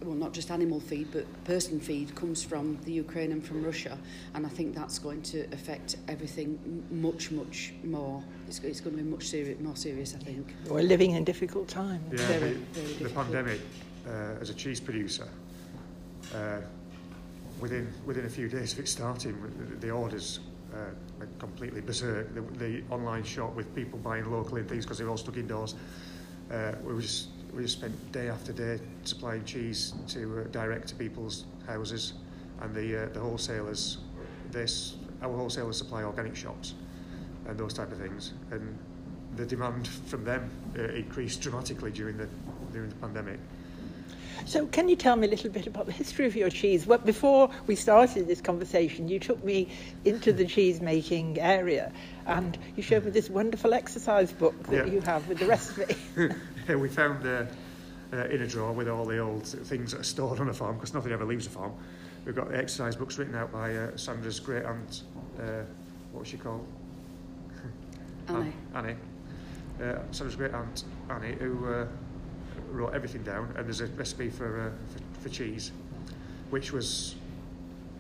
Well, 0.06 0.14
not 0.14 0.34
just 0.34 0.52
animal 0.52 0.80
feed, 0.80 1.08
but 1.12 1.26
person 1.46 1.80
feed 1.80 2.14
comes 2.14 2.44
from 2.44 2.78
the 2.86 2.92
Ukraine 2.92 3.32
and 3.32 3.44
from 3.44 3.64
Russia, 3.64 3.98
and 4.36 4.46
I 4.46 4.50
think 4.50 4.76
that's 4.76 5.00
going 5.00 5.24
to 5.24 5.48
affect 5.52 5.98
everything 6.08 6.60
much, 6.92 7.32
much 7.32 7.74
more. 7.84 8.24
It's, 8.48 8.60
it's 8.60 8.82
going 8.82 8.96
to 8.98 9.02
be 9.02 9.10
much 9.10 9.26
seri- 9.28 9.58
more 9.60 9.76
serious, 9.76 10.14
I 10.14 10.20
think. 10.20 10.54
We're 10.70 10.84
living 10.84 11.12
in 11.12 11.24
difficult 11.24 11.68
times. 11.68 12.04
Yeah, 12.12 12.28
very, 12.28 12.54
the, 12.54 12.80
very 12.82 13.04
the 13.04 13.10
pandemic, 13.10 13.62
uh, 14.08 14.42
as 14.42 14.52
a 14.52 14.54
cheese 14.54 14.80
producer, 14.80 15.28
uh, 16.36 16.62
within 17.60 17.92
within 18.06 18.26
a 18.26 18.30
few 18.30 18.48
days 18.48 18.74
of 18.74 18.80
it 18.80 18.88
starting, 18.88 19.36
the, 19.58 19.88
the 19.88 19.90
orders 19.90 20.40
uh, 20.72 20.78
went 21.18 21.40
completely 21.40 21.82
berserk. 21.82 22.32
The, 22.36 22.42
the 22.60 22.84
online 22.92 23.24
shop 23.24 23.56
with 23.56 23.74
people 23.74 23.98
buying 23.98 24.32
locally 24.32 24.62
and 24.62 24.70
things 24.70 24.86
because 24.86 25.00
they 25.00 25.04
were 25.04 25.10
all 25.10 25.18
stuck 25.18 25.38
indoors. 25.38 25.74
Uh, 26.52 26.74
we 26.84 26.94
were 26.94 27.02
just 27.02 27.30
we 27.56 27.64
just 27.64 27.78
spent 27.78 28.12
day 28.12 28.28
after 28.30 28.52
day 28.52 28.80
supplying 29.04 29.44
cheese 29.46 29.94
to 30.10 30.42
uh, 30.42 30.44
direct 30.52 30.90
to 30.90 30.96
people's 30.96 31.46
houses, 31.66 32.14
and 32.62 32.76
the 32.76 33.04
uh, 33.04 33.10
the 33.14 33.20
wholesalers, 33.20 34.00
this 34.52 34.96
our 35.22 35.36
wholesalers 35.36 35.78
supply 35.78 36.04
organic 36.04 36.36
shops, 36.36 36.74
and 37.48 37.58
those 37.58 37.74
type 37.74 37.92
of 37.92 37.98
things, 37.98 38.34
and 38.52 38.78
the 39.38 39.46
demand 39.46 39.88
from 39.88 40.24
them 40.24 40.50
uh, 40.78 40.84
increased 40.84 41.42
dramatically 41.42 41.92
during 41.92 42.18
the 42.18 42.28
during 42.74 42.90
the 42.90 42.96
pandemic. 42.96 43.40
So, 44.46 44.68
can 44.68 44.90
you 44.90 44.98
tell 44.98 45.16
me 45.16 45.28
a 45.28 45.30
little 45.30 45.50
bit 45.50 45.66
about 45.66 45.86
the 45.86 45.94
history 45.94 46.26
of 46.26 46.36
your 46.36 46.50
cheese? 46.50 46.86
Well, 46.86 47.00
before 47.00 47.50
we 47.68 47.76
started 47.76 48.28
this 48.28 48.42
conversation, 48.42 49.08
you 49.08 49.18
took 49.18 49.42
me 49.46 49.70
into 50.04 50.34
the 50.34 50.46
cheese 50.46 50.82
making 50.82 51.40
area 51.40 51.92
and 52.28 52.58
you 52.76 52.84
showed 52.84 53.06
me 53.06 53.12
this 53.12 53.30
wonderful 53.30 53.74
exercise 53.74 54.32
book 54.34 54.62
that 54.68 54.88
yeah. 54.88 54.94
you 54.94 55.02
have 55.02 55.28
with 55.30 55.40
the 55.40 55.46
recipe. 55.46 55.96
we 56.78 56.90
found 56.90 57.26
uh, 57.26 57.46
uh, 58.14 58.26
in 58.26 58.42
a 58.42 58.48
drawer 58.48 58.72
with 58.72 58.88
all 58.88 59.06
the 59.06 59.20
old 59.20 59.46
things 59.46 59.92
that 59.92 60.02
are 60.02 60.04
stored 60.04 60.40
on 60.40 60.50
a 60.50 60.54
farm 60.54 60.76
because 60.76 60.94
nothing 60.94 61.12
ever 61.12 61.26
leaves 61.26 61.46
a 61.48 61.50
farm. 61.50 61.74
We've 62.26 62.36
got 62.36 62.50
the 62.50 62.58
exercise 62.58 62.96
books 62.96 63.18
written 63.18 63.36
out 63.36 63.52
by 63.52 63.76
uh, 63.76 63.98
Sandra's 63.98 64.40
great 64.40 64.66
aunt, 64.66 65.04
uh, 65.40 65.62
what 66.12 66.22
was 66.22 66.28
she 66.28 66.38
called? 66.38 66.66
Annie. 68.28 68.54
Annie. 68.74 68.96
Uh, 69.82 70.00
Sandra's 70.12 70.36
great 70.36 70.54
aunt, 70.54 70.86
Annie, 71.10 71.34
who 71.34 71.68
uh, 71.68 71.88
wrote 72.72 72.94
everything 72.94 73.22
down, 73.24 73.54
and 73.58 73.66
there's 73.66 73.82
a 73.82 73.88
recipe 73.88 74.30
for, 74.30 74.62
uh, 74.62 74.70
for, 74.92 75.22
for 75.22 75.30
cheese, 75.30 75.72
which 76.50 76.72
was 76.72 77.16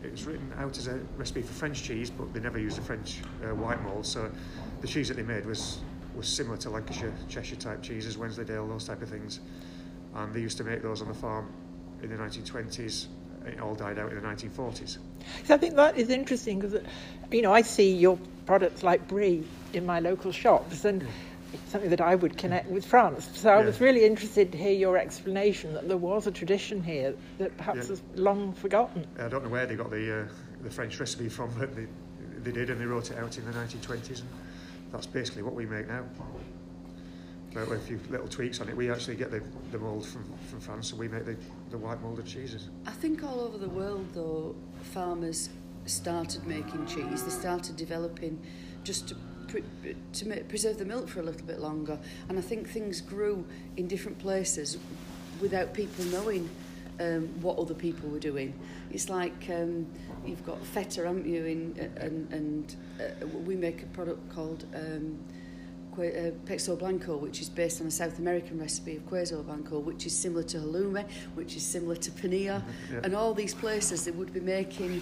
it 0.03 0.12
was 0.12 0.25
written 0.25 0.53
out 0.57 0.77
as 0.77 0.88
a 0.88 1.00
recipe 1.17 1.41
for 1.41 1.53
French 1.53 1.81
cheese, 1.81 2.12
but 2.12 2.31
they 2.31 2.39
never 2.39 2.60
used 2.60 2.77
a 2.77 2.81
French 2.81 3.22
uh, 3.43 3.55
white 3.55 3.81
mold, 3.81 4.05
so 4.05 4.31
the 4.81 4.88
cheese 4.88 5.07
that 5.07 5.17
they 5.17 5.24
made 5.24 5.45
was 5.45 5.79
was 6.15 6.27
similar 6.27 6.57
to 6.57 6.69
Lancashire, 6.69 7.13
Cheshire 7.29 7.55
type 7.55 7.81
cheeses, 7.81 8.17
Wensleydale, 8.17 8.67
those 8.67 8.86
type 8.86 9.01
of 9.01 9.10
things, 9.10 9.39
and 10.15 10.34
they 10.34 10.39
used 10.39 10.57
to 10.57 10.63
make 10.63 10.81
those 10.81 11.01
on 11.01 11.07
the 11.07 11.13
farm 11.13 11.51
in 12.01 12.10
the 12.10 12.15
1920s. 12.15 13.07
It 13.45 13.60
all 13.60 13.75
died 13.75 14.00
out 14.00 14.12
in 14.12 14.22
the 14.22 14.27
1940s. 14.27 14.98
So 15.43 15.53
I 15.53 15.57
think 15.57 15.75
that 15.75 15.98
is 15.98 16.10
interesting 16.10 16.60
because, 16.60 16.81
you 17.31 17.41
know, 17.41 17.53
I 17.53 17.62
see 17.62 17.93
your 17.93 18.17
products 18.45 18.81
like 18.81 19.07
brie 19.07 19.43
in 19.74 19.86
my 19.86 20.00
local 20.00 20.31
shops, 20.31 20.86
and 20.86 21.05
it's 21.53 21.72
something 21.72 21.89
that 21.91 22.01
I 22.01 22.15
would 22.15 22.38
connect 22.38 22.69
with 22.69 22.86
France. 22.86 23.29
So 23.34 23.50
I 23.50 23.63
was 23.63 23.79
really 23.79 24.03
interested 24.03 24.51
to 24.51 24.57
hear 24.57 24.74
your 24.74 24.98
explanation 24.98 25.74
that 25.74 25.88
there 25.88 25.98
was 25.98 26.27
a 26.27 26.31
tradition 26.31 26.84
here 26.84 27.13
that 27.38 27.55
perhaps 27.57 27.88
yeah. 27.88 27.93
is 27.93 28.01
long 28.15 28.53
forgotten. 28.53 29.05
I 29.19 29.27
don't 29.27 29.43
know 29.43 29.50
where 29.50 29.65
they 29.65 29.75
got 29.75 29.91
the 29.91 30.22
uh, 30.22 30.27
the 30.63 30.69
French 30.72 31.00
recipe 31.00 31.29
from, 31.29 31.51
but 31.57 31.75
they, 31.75 31.88
they 32.43 32.51
did, 32.51 32.69
and 32.69 32.81
they 32.81 32.86
wrote 32.86 33.12
it 33.12 33.17
out 33.17 33.38
in 33.38 33.45
the 33.45 33.51
1920s, 33.51 34.22
and 34.22 34.29
that's 34.95 35.07
basically 35.07 35.43
what 35.43 35.53
we 35.53 35.65
make 35.65 35.87
now. 35.87 36.03
But 37.53 37.69
with 37.69 37.79
a 37.79 37.85
few 37.85 37.99
little 38.09 38.27
tweaks 38.27 38.59
on 38.61 38.69
it, 38.69 38.75
we 38.75 38.89
actually 38.89 39.15
get 39.15 39.29
the, 39.31 39.41
the 39.71 39.77
mould 39.77 40.05
from, 40.05 40.25
from 40.49 40.59
France, 40.59 40.91
and 40.91 40.99
we 40.99 41.07
make 41.07 41.25
the, 41.25 41.37
the 41.69 41.77
white 41.77 42.01
moulded 42.01 42.25
cheeses. 42.25 42.69
I 42.85 42.91
think 42.91 43.23
all 43.23 43.41
over 43.41 43.57
the 43.57 43.69
world, 43.69 44.07
though, 44.13 44.55
farmers 44.81 45.49
started 45.85 46.45
making 46.47 46.85
cheese. 46.85 47.23
They 47.23 47.29
started 47.29 47.75
developing 47.75 48.41
just 48.83 49.09
to 49.09 49.15
to 50.11 50.43
preserve 50.49 50.77
the 50.79 50.83
milk 50.83 51.07
for 51.07 51.21
a 51.21 51.23
little 51.23 51.45
bit 51.45 51.59
longer. 51.59 51.97
And 52.27 52.37
I 52.37 52.41
think 52.41 52.67
things 52.67 52.99
grew 52.99 53.45
in 53.77 53.87
different 53.87 54.19
places 54.19 54.77
without 55.39 55.73
people 55.73 56.03
knowing 56.05 56.49
um, 56.99 57.27
what 57.41 57.57
other 57.57 57.73
people 57.73 58.09
were 58.09 58.19
doing. 58.19 58.53
It's 58.91 59.09
like 59.09 59.49
um, 59.49 59.85
you've 60.25 60.45
got 60.45 60.63
feta, 60.65 61.05
haven't 61.05 61.25
you? 61.27 61.45
In, 61.45 61.75
uh, 61.79 62.05
and 62.05 62.33
and 62.33 62.75
uh, 62.99 63.27
we 63.45 63.55
make 63.55 63.83
a 63.83 63.87
product 63.87 64.29
called 64.33 64.65
um, 64.75 65.17
uh, 65.93 66.31
Pexo 66.45 66.77
Blanco, 66.77 67.17
which 67.17 67.41
is 67.41 67.49
based 67.49 67.81
on 67.81 67.87
a 67.87 67.91
South 67.91 68.19
American 68.19 68.59
recipe 68.59 68.97
of 68.97 69.05
Queso 69.07 69.41
Blanco, 69.43 69.79
which 69.79 70.05
is 70.05 70.15
similar 70.15 70.43
to 70.43 70.57
halloumi, 70.57 71.05
which 71.35 71.55
is 71.55 71.63
similar 71.63 71.95
to 71.95 72.11
panela, 72.11 72.61
yeah. 72.91 72.99
and 73.03 73.15
all 73.15 73.33
these 73.33 73.53
places 73.53 74.05
that 74.05 74.15
would 74.15 74.33
be 74.33 74.41
making 74.41 75.01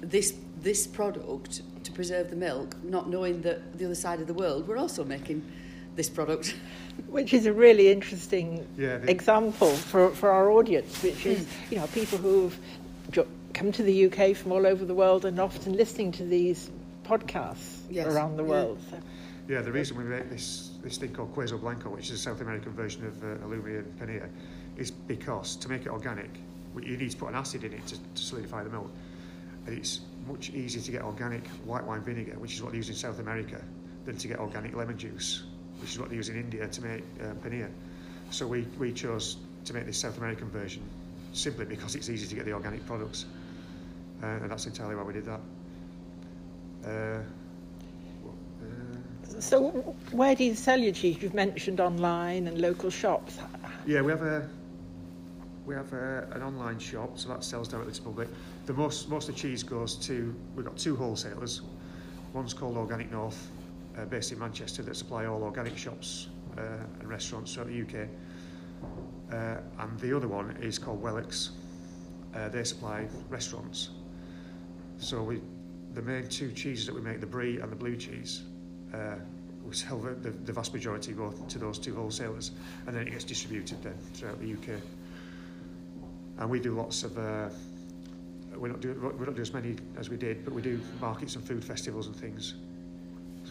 this 0.00 0.34
this 0.60 0.86
product 0.86 1.62
to 1.84 1.92
preserve 1.92 2.30
the 2.30 2.36
milk, 2.36 2.76
not 2.82 3.08
knowing 3.08 3.42
that 3.42 3.78
the 3.78 3.84
other 3.84 3.94
side 3.94 4.20
of 4.20 4.26
the 4.26 4.34
world 4.34 4.66
were 4.66 4.76
also 4.76 5.04
making 5.04 5.42
this 5.96 6.08
product. 6.08 6.54
Which 7.08 7.34
is 7.34 7.46
a 7.46 7.52
really 7.52 7.90
interesting 7.90 8.66
yeah, 8.76 8.98
example 8.98 9.72
for, 9.72 10.10
for 10.10 10.30
our 10.30 10.50
audience, 10.50 11.02
which 11.02 11.26
is, 11.26 11.44
hmm. 11.44 11.74
you 11.74 11.80
know, 11.80 11.86
people 11.88 12.18
who've 12.18 12.58
come 13.54 13.72
to 13.72 13.82
the 13.82 14.06
UK 14.06 14.36
from 14.36 14.52
all 14.52 14.66
over 14.66 14.84
the 14.84 14.94
world 14.94 15.24
and 15.24 15.38
often 15.40 15.74
listening 15.74 16.12
to 16.12 16.24
these 16.24 16.70
podcasts 17.04 17.78
yes. 17.88 18.06
around 18.06 18.36
the 18.36 18.44
world. 18.44 18.78
Yeah. 18.90 18.98
So. 18.98 19.04
yeah, 19.48 19.60
the 19.62 19.72
reason 19.72 19.96
we 19.96 20.04
make 20.04 20.28
this, 20.28 20.72
this 20.82 20.98
thing 20.98 21.12
called 21.12 21.32
Queso 21.32 21.56
Blanco, 21.56 21.90
which 21.90 22.10
is 22.10 22.18
a 22.18 22.18
South 22.18 22.40
American 22.40 22.72
version 22.72 23.06
of 23.06 23.22
uh, 23.22 23.26
halloumi 23.44 23.78
and 23.78 23.98
panela, 23.98 24.28
is 24.76 24.90
because 24.90 25.56
to 25.56 25.68
make 25.68 25.82
it 25.82 25.88
organic, 25.88 26.30
you 26.82 26.96
need 26.96 27.12
to 27.12 27.16
put 27.16 27.28
an 27.28 27.36
acid 27.36 27.62
in 27.62 27.72
it 27.72 27.86
to, 27.86 27.96
to 27.96 28.22
solidify 28.22 28.64
the 28.64 28.70
milk. 28.70 28.90
And 29.66 29.78
it's 29.78 30.00
much 30.26 30.50
easier 30.50 30.82
to 30.82 30.90
get 30.90 31.02
organic 31.02 31.46
white 31.64 31.84
wine 31.84 32.02
vinegar, 32.02 32.38
which 32.38 32.54
is 32.54 32.62
what 32.62 32.72
they 32.72 32.78
use 32.78 32.88
in 32.88 32.96
South 32.96 33.20
America, 33.20 33.60
than 34.04 34.16
to 34.18 34.28
get 34.28 34.40
organic 34.40 34.74
lemon 34.74 34.98
juice, 34.98 35.44
which 35.84 35.92
is 35.92 35.98
what 35.98 36.08
they 36.08 36.16
use 36.16 36.30
in 36.30 36.36
India 36.36 36.66
to 36.66 36.82
make 36.82 37.04
uh, 37.20 37.34
paneer. 37.46 37.68
So 38.30 38.46
we, 38.46 38.62
we 38.78 38.90
chose 38.90 39.36
to 39.66 39.74
make 39.74 39.84
this 39.84 39.98
South 39.98 40.16
American 40.16 40.48
version 40.48 40.82
simply 41.34 41.66
because 41.66 41.94
it's 41.94 42.08
easy 42.08 42.26
to 42.26 42.34
get 42.34 42.46
the 42.46 42.54
organic 42.54 42.86
products. 42.86 43.26
Uh, 44.22 44.28
and 44.28 44.50
that's 44.50 44.64
entirely 44.64 44.94
why 44.94 45.02
we 45.02 45.12
did 45.12 45.26
that. 45.26 45.40
Uh, 46.86 46.88
uh, 46.88 47.20
so 49.40 49.68
where 50.10 50.34
do 50.34 50.44
you 50.44 50.54
sell 50.54 50.80
your 50.80 50.94
cheese? 50.94 51.18
You've 51.20 51.34
mentioned 51.34 51.80
online 51.80 52.46
and 52.46 52.58
local 52.58 52.88
shops. 52.88 53.38
Yeah, 53.86 54.00
we 54.00 54.10
have 54.10 54.22
a 54.22 54.48
we 55.66 55.74
have 55.74 55.92
a, 55.92 56.28
an 56.32 56.42
online 56.42 56.78
shop, 56.78 57.18
so 57.18 57.28
that 57.28 57.44
sells 57.44 57.68
directly 57.68 57.92
to 57.92 58.00
public. 58.00 58.28
The 58.64 58.72
most 58.72 59.10
most 59.10 59.28
of 59.28 59.34
the 59.34 59.40
cheese 59.42 59.62
goes 59.62 59.96
to 60.06 60.34
we've 60.56 60.64
got 60.64 60.78
two 60.78 60.96
wholesalers. 60.96 61.60
One's 62.32 62.54
called 62.54 62.78
Organic 62.78 63.12
North, 63.12 63.50
uh, 63.98 64.04
based 64.06 64.32
in 64.32 64.38
Manchester, 64.38 64.82
that 64.82 64.96
supply 64.96 65.26
all 65.26 65.42
organic 65.42 65.76
shops 65.76 66.28
uh, 66.58 66.62
and 67.00 67.08
restaurants 67.08 67.54
throughout 67.54 67.68
the 67.68 67.82
UK. 67.82 68.08
Uh, 69.32 69.60
and 69.80 69.98
the 70.00 70.14
other 70.16 70.28
one 70.28 70.56
is 70.60 70.78
called 70.78 71.02
Wellocks. 71.02 71.50
Uh, 72.34 72.48
they 72.48 72.64
supply 72.64 73.06
restaurants. 73.28 73.90
So 74.98 75.22
we, 75.22 75.40
the 75.94 76.02
main 76.02 76.28
two 76.28 76.52
cheeses 76.52 76.86
that 76.86 76.94
we 76.94 77.00
make, 77.00 77.20
the 77.20 77.26
brie 77.26 77.58
and 77.58 77.70
the 77.70 77.76
blue 77.76 77.96
cheese, 77.96 78.42
uh, 78.92 79.16
we 79.64 79.74
sell 79.74 79.98
the, 79.98 80.14
the, 80.14 80.30
the 80.30 80.52
vast 80.52 80.72
majority 80.72 81.12
go 81.12 81.30
to 81.30 81.58
those 81.58 81.78
two 81.78 81.94
wholesalers, 81.94 82.52
and 82.86 82.94
then 82.94 83.06
it 83.06 83.12
gets 83.12 83.24
distributed 83.24 83.82
then 83.82 83.96
throughout 84.12 84.40
the 84.40 84.52
UK. 84.52 84.80
And 86.38 86.50
we 86.50 86.60
do 86.60 86.74
lots 86.74 87.02
of 87.02 87.16
uh, 87.16 87.48
we 88.56 88.68
don't 88.68 88.80
do 88.80 88.92
we 89.18 89.24
don't 89.24 89.34
do 89.34 89.42
as 89.42 89.52
many 89.52 89.76
as 89.96 90.10
we 90.10 90.16
did, 90.16 90.44
but 90.44 90.52
we 90.52 90.62
do 90.62 90.80
markets 91.00 91.36
and 91.36 91.44
food 91.44 91.64
festivals 91.64 92.06
and 92.06 92.16
things. 92.16 92.54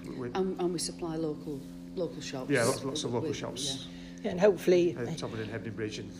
So 0.06 0.12
we, 0.18 0.30
and, 0.34 0.60
and 0.60 0.74
we 0.74 0.80
supply 0.80 1.16
local 1.16 1.60
local 1.96 2.22
shops. 2.22 2.50
Yeah, 2.50 2.64
lots, 2.64 2.84
lots 2.84 3.04
of 3.04 3.14
local 3.14 3.30
with, 3.30 3.38
shops. 3.38 3.88
Yeah. 3.88 4.24
yeah. 4.24 4.32
and 4.32 4.40
hopefully 4.40 4.96
uh, 4.98 5.06
Tobin 5.16 5.40
and 5.42 5.52
Hebden 5.52 5.76
Bridge 5.76 6.00
and 6.00 6.12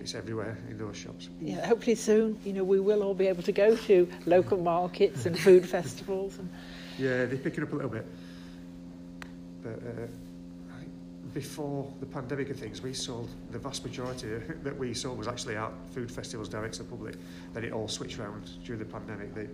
it's 0.00 0.14
everywhere 0.14 0.56
in 0.70 0.78
those 0.78 0.96
shops. 0.96 1.28
Yeah, 1.40 1.66
hopefully 1.66 1.96
soon, 1.96 2.38
you 2.44 2.52
know, 2.52 2.64
we 2.64 2.80
will 2.80 3.02
all 3.02 3.14
be 3.14 3.26
able 3.26 3.42
to 3.42 3.52
go 3.52 3.76
to 3.76 4.08
local 4.26 4.58
markets 4.58 5.26
and 5.26 5.38
food 5.38 5.68
festivals. 5.76 6.38
And 6.38 6.48
Yeah, 6.98 7.24
they're 7.24 7.38
picking 7.38 7.64
up 7.64 7.72
a 7.72 7.76
little 7.76 7.90
bit. 7.90 8.06
But 9.62 9.72
uh, 9.72 10.06
before 11.32 11.90
the 12.00 12.06
pandemic 12.06 12.50
and 12.50 12.58
things, 12.58 12.82
we 12.82 12.92
sold 12.92 13.30
the 13.50 13.58
vast 13.58 13.84
majority 13.84 14.28
that 14.62 14.78
we 14.78 14.94
sold 14.94 15.18
was 15.18 15.28
actually 15.28 15.56
at 15.56 15.72
food 15.92 16.10
festivals 16.10 16.48
direct 16.48 16.74
to 16.74 16.82
the 16.82 16.88
public. 16.88 17.16
Then 17.52 17.64
it 17.64 17.72
all 17.72 17.88
switched 17.88 18.18
around 18.18 18.50
during 18.64 18.78
the 18.78 18.86
pandemic. 18.86 19.34
The 19.34 19.48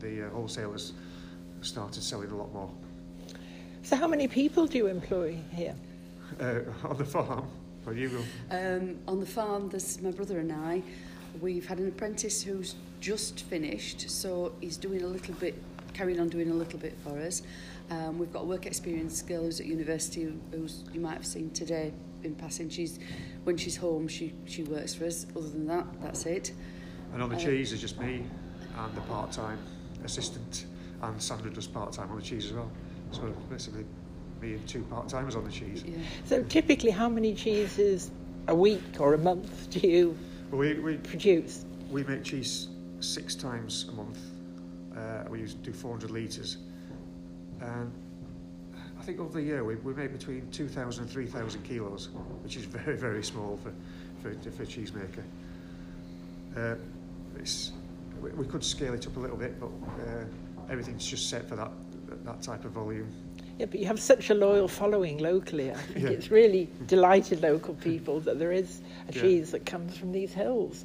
the 0.00 0.26
uh, 0.26 0.30
wholesalers 0.30 0.92
started 1.60 2.02
selling 2.02 2.30
a 2.30 2.36
lot 2.36 2.52
more 2.52 2.70
so, 3.82 3.96
how 3.96 4.06
many 4.08 4.28
people 4.28 4.66
do 4.66 4.78
you 4.78 4.86
employ 4.86 5.38
here? 5.54 5.74
uh, 6.40 6.60
on 6.84 6.96
the 6.98 7.04
farm. 7.04 7.48
Well, 7.86 7.96
you 7.96 8.10
go. 8.10 8.22
Um, 8.50 8.96
on 9.08 9.20
the 9.20 9.26
farm, 9.26 9.68
there's 9.70 10.00
my 10.02 10.10
brother 10.10 10.38
and 10.40 10.52
I. 10.52 10.82
We've 11.40 11.66
had 11.66 11.78
an 11.78 11.88
apprentice 11.88 12.42
who's 12.42 12.74
just 13.00 13.40
finished, 13.44 14.10
so 14.10 14.52
he's 14.60 14.76
doing 14.76 15.02
a 15.02 15.06
little 15.06 15.34
bit, 15.34 15.54
carrying 15.94 16.20
on 16.20 16.28
doing 16.28 16.50
a 16.50 16.54
little 16.54 16.78
bit 16.78 16.96
for 17.04 17.18
us. 17.18 17.42
Um, 17.90 18.18
we've 18.18 18.32
got 18.32 18.42
a 18.42 18.44
work 18.44 18.66
experience 18.66 19.22
girl 19.22 19.44
who's 19.44 19.60
at 19.60 19.66
university, 19.66 20.24
who- 20.24 20.38
who's 20.50 20.84
you 20.92 21.00
might 21.00 21.14
have 21.14 21.26
seen 21.26 21.50
today 21.50 21.92
in 22.24 22.34
passing. 22.34 22.68
She's 22.68 22.98
when 23.44 23.56
she's 23.56 23.76
home, 23.76 24.06
she 24.08 24.34
she 24.44 24.64
works 24.64 24.94
for 24.94 25.06
us. 25.06 25.24
Other 25.34 25.48
than 25.48 25.66
that, 25.68 25.86
that's 26.02 26.26
it. 26.26 26.52
And 27.14 27.22
on 27.22 27.30
the 27.30 27.36
Uh, 27.36 27.40
cheese, 27.40 27.72
it's 27.72 27.80
just 27.80 27.98
me 27.98 28.24
and 28.76 28.94
the 28.94 29.00
part-time 29.02 29.58
assistant, 30.04 30.66
and 31.02 31.22
Sandra 31.22 31.50
does 31.50 31.66
part-time 31.66 32.10
on 32.10 32.16
the 32.16 32.22
cheese 32.22 32.46
as 32.46 32.52
well. 32.52 32.70
So 33.12 33.22
basically, 33.50 33.84
me 34.40 34.54
and 34.54 34.68
two 34.68 34.82
part-timers 34.84 35.36
on 35.36 35.44
the 35.44 35.50
cheese. 35.50 35.84
Yeah. 35.86 35.96
So, 36.24 36.42
typically, 36.44 36.90
how 36.90 37.08
many 37.08 37.34
cheeses 37.34 38.10
a 38.46 38.54
week 38.54 38.82
or 38.98 39.14
a 39.14 39.18
month 39.18 39.70
do 39.70 39.80
you 39.80 40.18
But 40.50 40.56
we, 40.56 40.74
we 40.74 40.96
produce? 40.96 41.64
We 41.90 42.04
make 42.04 42.24
cheese 42.24 42.68
six 43.00 43.34
times 43.34 43.86
a 43.90 43.92
month. 43.92 44.18
Uh, 44.96 45.24
we 45.28 45.40
use, 45.40 45.54
do 45.54 45.72
400 45.72 46.10
litres. 46.10 46.58
And 47.60 47.92
I 48.98 49.02
think 49.02 49.20
over 49.20 49.32
the 49.32 49.42
year 49.42 49.64
we, 49.64 49.76
we 49.76 49.94
make 49.94 50.12
between 50.12 50.50
2,000 50.50 51.04
and 51.04 51.10
3,000 51.10 51.62
kilos, 51.62 52.08
which 52.42 52.56
is 52.56 52.64
very, 52.64 52.96
very 52.96 53.22
small 53.22 53.58
for, 53.62 53.72
for, 54.22 54.50
for 54.50 54.62
a 54.62 54.66
cheesemaker. 54.66 55.22
Uh, 56.56 56.74
it's, 57.36 57.72
we, 58.20 58.30
we 58.30 58.46
could 58.46 58.64
scale 58.64 58.94
it 58.94 59.06
up 59.06 59.16
a 59.16 59.20
little 59.20 59.36
bit, 59.36 59.60
but 59.60 59.70
uh, 60.02 60.24
everything's 60.70 61.06
just 61.06 61.28
set 61.28 61.48
for 61.48 61.56
that, 61.56 61.70
that 62.24 62.42
type 62.42 62.64
of 62.64 62.72
volume. 62.72 63.10
Yeah, 63.58 63.66
but 63.66 63.80
you 63.80 63.86
have 63.86 63.98
such 64.00 64.30
a 64.30 64.34
loyal 64.34 64.68
following 64.68 65.18
locally. 65.18 65.70
I 65.72 65.74
think 65.74 66.04
Yeah. 66.04 66.10
it's 66.10 66.30
really 66.30 66.68
delighted 66.86 67.42
local 67.42 67.74
people 67.74 68.20
that 68.20 68.38
there 68.38 68.52
is 68.52 68.80
a 69.08 69.12
Yeah. 69.12 69.22
cheese 69.22 69.50
that 69.50 69.66
comes 69.66 69.96
from 69.96 70.12
these 70.12 70.32
hills. 70.32 70.84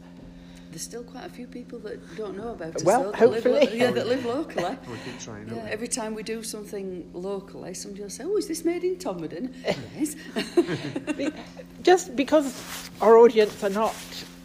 There's 0.72 0.82
still 0.82 1.04
quite 1.04 1.26
a 1.26 1.30
few 1.30 1.46
people 1.46 1.78
that 1.80 2.00
don't 2.18 2.36
know 2.36 2.50
about 2.50 2.76
us. 2.78 2.84
Well, 2.84 3.04
though, 3.04 3.12
that 3.12 3.30
live 3.30 3.44
hopefully. 3.44 3.68
lo- 3.68 3.74
yeah, 3.86 3.92
that 3.92 4.08
live 4.08 4.26
locally. 4.26 4.76
We 4.90 4.98
keep 5.06 5.20
trying, 5.20 5.48
Yeah, 5.50 5.68
every 5.70 5.88
time 5.88 6.16
we 6.16 6.24
do 6.24 6.42
something 6.42 7.08
locally, 7.14 7.76
somebody 7.76 8.02
will 8.02 8.10
say, 8.10 8.24
"Oh, 8.24 8.38
is 8.38 8.48
this 8.48 8.66
made 8.66 8.84
in 8.84 8.96
Todmorden?" 8.96 9.54
yes. 9.96 10.16
Just 11.84 12.16
because 12.16 12.90
our 13.02 13.18
audience 13.18 13.64
are 13.64 13.70
not 13.70 13.94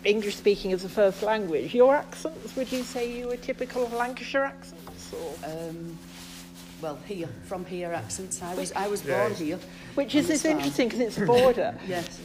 English 0.04 0.36
speaking 0.36 0.72
as 0.74 0.84
a 0.84 0.88
first 0.88 1.22
language, 1.22 1.72
your 1.74 1.94
accents, 1.94 2.54
would 2.56 2.70
you 2.70 2.82
say 2.82 3.10
you 3.18 3.28
were 3.28 3.36
typical 3.36 3.88
Lancashire 3.96 4.44
accents? 4.44 5.12
Or? 5.14 5.50
um, 5.50 5.98
well, 6.80 6.98
here 7.06 7.28
from 7.46 7.64
here 7.64 7.92
accents. 7.92 8.42
I 8.42 8.54
was 8.54 8.72
I 8.72 8.88
was 8.88 9.02
born 9.02 9.32
it's- 9.32 9.38
here. 9.38 9.58
Which 9.94 10.14
on 10.14 10.20
is 10.20 10.28
this 10.28 10.44
interesting 10.44 10.88
because 10.88 11.00
it's 11.00 11.18
a 11.18 11.26
border. 11.26 11.74
Yes. 11.88 12.20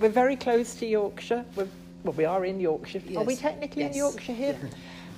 We're 0.00 0.08
very 0.08 0.36
close 0.36 0.74
to 0.76 0.86
Yorkshire. 0.86 1.44
We're, 1.54 1.68
well, 2.02 2.14
we 2.14 2.24
are 2.24 2.44
in 2.44 2.58
Yorkshire. 2.60 3.02
Yes. 3.06 3.16
Are 3.18 3.24
we 3.24 3.34
Yes. 3.34 3.42
technically 3.42 3.82
in 3.82 3.92
Yorkshire 3.94 4.32
here? 4.34 4.56
Yeah. 4.62 4.68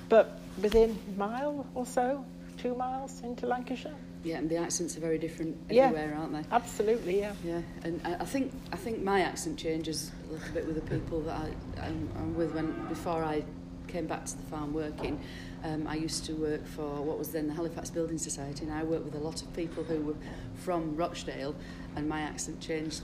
But 0.09 0.39
within 0.61 0.97
a 1.15 1.17
mile 1.17 1.65
or 1.73 1.85
so, 1.85 2.25
two 2.57 2.75
miles 2.75 3.21
into 3.23 3.47
Lancashire? 3.47 3.95
Yeah, 4.23 4.37
and 4.37 4.49
the 4.49 4.57
accents 4.57 4.95
are 4.97 4.99
very 4.99 5.17
different 5.17 5.57
Yeah. 5.69 5.85
everywhere, 5.87 6.15
aren't 6.19 6.33
they? 6.33 6.43
Absolutely, 6.55 7.19
yeah. 7.19 7.33
Yeah, 7.43 7.61
and 7.83 7.99
I 8.05 8.15
I 8.15 8.25
think 8.25 8.51
I 8.71 8.75
think 8.75 9.01
my 9.01 9.21
accent 9.21 9.57
changes 9.57 10.11
a 10.29 10.33
little 10.33 10.53
bit 10.53 10.65
with 10.67 10.75
the 10.75 10.87
people 10.95 11.21
that 11.21 11.37
I, 11.45 11.85
I'm, 11.87 12.09
I'm 12.17 12.35
with. 12.35 12.53
When 12.53 12.67
before 12.87 13.23
I 13.23 13.43
came 13.87 14.05
back 14.05 14.25
to 14.25 14.37
the 14.37 14.43
farm 14.43 14.73
working, 14.73 15.19
um, 15.63 15.87
I 15.87 15.95
used 15.95 16.25
to 16.25 16.33
work 16.33 16.65
for 16.67 17.01
what 17.01 17.17
was 17.19 17.29
then 17.29 17.47
the 17.47 17.53
Halifax 17.53 17.89
Building 17.89 18.17
Society, 18.17 18.65
and 18.65 18.73
I 18.73 18.83
worked 18.83 19.05
with 19.05 19.15
a 19.15 19.19
lot 19.19 19.41
of 19.41 19.53
people 19.55 19.83
who 19.83 20.01
were 20.01 20.15
from 20.55 20.95
Rochdale, 20.95 21.55
and 21.95 22.07
my 22.07 22.21
accent 22.21 22.59
changed 22.59 23.03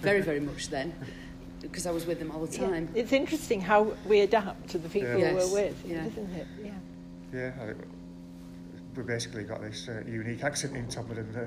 very 0.00 0.20
very 0.20 0.40
much 0.40 0.68
then 0.68 0.94
because 1.60 1.86
I 1.86 1.90
was 1.92 2.06
with 2.06 2.18
them 2.18 2.30
all 2.30 2.44
the 2.44 2.52
Yeah. 2.56 2.68
time. 2.70 2.88
It's 2.94 3.12
interesting 3.12 3.60
how 3.60 3.94
we 4.06 4.20
adapt 4.20 4.68
to 4.70 4.78
the 4.78 4.88
people 4.88 5.16
Yeah. 5.18 5.34
we're 5.34 5.52
with, 5.52 5.84
yeah. 5.86 6.06
isn't 6.06 6.32
it? 6.34 6.46
Yeah. 6.64 6.70
Yeah, 7.32 7.52
I 7.60 7.66
think 7.66 7.78
we 8.96 9.02
basically 9.04 9.44
got 9.44 9.60
this 9.62 9.88
uh, 9.88 10.02
unique 10.06 10.42
accent 10.42 10.76
in 10.76 10.88
Tubman 10.88 11.18
and 11.18 11.36
uh, 11.36 11.40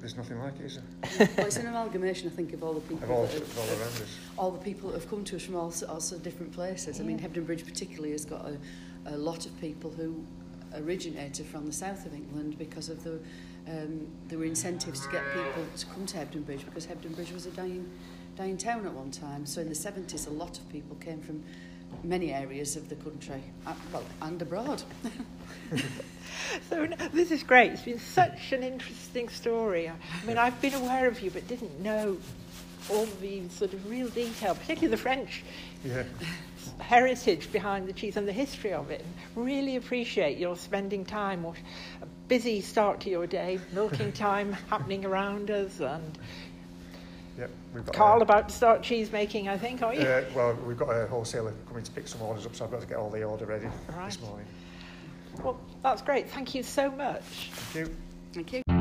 there's 0.00 0.16
nothing 0.16 0.38
like 0.38 0.52
it, 0.60 0.66
is 0.66 0.78
there? 1.18 1.28
well, 1.36 1.46
it's 1.46 1.56
an 1.56 1.66
amalgamation, 1.66 2.28
I 2.28 2.30
think, 2.36 2.52
of 2.52 2.62
all 2.62 2.74
the 2.74 2.80
people 2.80 3.04
Of 3.04 3.10
all, 3.10 3.26
that 3.26 3.36
of 3.40 3.58
all 3.58 3.68
around 3.68 4.02
us. 4.02 4.18
all 4.38 4.50
the 4.52 4.58
people 4.58 4.90
that 4.90 5.00
have 5.00 5.10
come 5.10 5.24
to 5.24 5.36
us 5.36 5.42
from 5.42 5.56
all, 5.56 5.70
so- 5.72 5.86
also 5.88 6.18
different 6.18 6.52
places. 6.52 7.00
I 7.00 7.02
mean, 7.02 7.18
Yeah. 7.18 7.26
Hebden 7.28 7.46
Bridge 7.46 7.64
particularly 7.64 8.12
has 8.12 8.24
got 8.26 8.46
a, 8.46 8.56
a 9.06 9.16
lot 9.16 9.46
of 9.46 9.60
people 9.60 9.90
who 9.90 10.24
originated 10.74 11.46
from 11.46 11.66
the 11.66 11.72
south 11.72 12.06
of 12.06 12.14
England 12.14 12.58
because 12.58 12.88
of 12.88 13.02
the 13.02 13.18
um, 13.68 14.06
there 14.28 14.38
were 14.38 14.46
incentives 14.46 15.00
to 15.00 15.12
get 15.12 15.22
people 15.34 15.64
to 15.76 15.86
come 15.86 16.06
to 16.06 16.16
Hebden 16.16 16.44
Bridge 16.46 16.64
because 16.64 16.86
Hebden 16.86 17.14
Bridge 17.14 17.30
was 17.30 17.46
a 17.46 17.50
dying 17.50 17.88
dying 18.36 18.56
town 18.56 18.86
at 18.86 18.92
one 18.92 19.10
time. 19.10 19.44
So 19.44 19.60
in 19.60 19.68
the 19.68 19.74
70s, 19.74 20.26
a 20.26 20.30
lot 20.30 20.58
of 20.58 20.68
people 20.70 20.96
came 20.96 21.20
from 21.20 21.42
many 22.02 22.32
areas 22.32 22.76
of 22.76 22.88
the 22.88 22.94
country, 22.96 23.42
uh, 23.66 23.74
well, 23.92 24.04
and 24.22 24.40
abroad. 24.40 24.82
So 26.68 26.84
no, 26.84 26.96
this 27.12 27.30
is 27.30 27.42
great. 27.42 27.72
It's 27.72 27.82
been 27.82 27.98
such 27.98 28.52
an 28.52 28.62
interesting 28.62 29.28
story. 29.28 29.88
I 29.88 30.26
mean, 30.26 30.38
I've 30.38 30.60
been 30.60 30.74
aware 30.74 31.06
of 31.06 31.20
you, 31.20 31.30
but 31.30 31.46
didn't 31.46 31.78
know 31.80 32.16
all 32.90 33.06
the 33.20 33.48
sort 33.50 33.72
of 33.72 33.88
real 33.88 34.08
detail, 34.08 34.54
particularly 34.54 34.88
the 34.88 34.96
French 34.96 35.42
Yeah. 35.84 36.04
heritage 36.78 37.50
behind 37.52 37.86
the 37.88 37.92
cheese 37.92 38.16
and 38.16 38.26
the 38.26 38.32
history 38.32 38.72
of 38.72 38.90
it. 38.90 39.04
Really 39.36 39.76
appreciate 39.76 40.38
your 40.38 40.56
spending 40.56 41.04
time. 41.04 41.44
or 41.44 41.54
a 42.02 42.06
busy 42.28 42.60
start 42.60 43.00
to 43.00 43.10
your 43.10 43.26
day, 43.26 43.58
milking 43.72 44.12
time 44.28 44.52
happening 44.68 45.04
around 45.04 45.50
us, 45.50 45.80
and 45.80 46.18
Yep, 47.38 47.50
we've 47.74 47.86
got 47.86 47.94
Carl 47.94 48.18
a, 48.20 48.22
about 48.22 48.48
to 48.50 48.54
start 48.54 48.82
cheese 48.82 49.10
making. 49.12 49.48
I 49.48 49.56
think, 49.56 49.82
are 49.82 49.94
you? 49.94 50.02
uh, 50.02 50.24
well, 50.34 50.54
we've 50.66 50.76
got 50.76 50.90
a 50.90 51.06
wholesaler 51.06 51.54
coming 51.68 51.82
to 51.84 51.90
pick 51.92 52.06
some 52.06 52.20
orders 52.22 52.44
up, 52.44 52.54
so 52.54 52.64
I've 52.64 52.70
got 52.70 52.82
to 52.82 52.86
get 52.86 52.98
all 52.98 53.08
the 53.10 53.22
order 53.22 53.46
ready 53.46 53.66
Right. 53.96 54.06
this 54.10 54.20
morning. 54.20 54.46
Well, 55.42 55.58
that's 55.82 56.02
great. 56.02 56.28
Thank 56.30 56.54
you 56.54 56.62
so 56.62 56.90
much. 56.90 57.22
Thank 57.52 57.88
you. 57.88 57.96
Thank 58.34 58.52
you. 58.52 58.79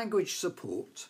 Language 0.00 0.34
support. 0.34 1.06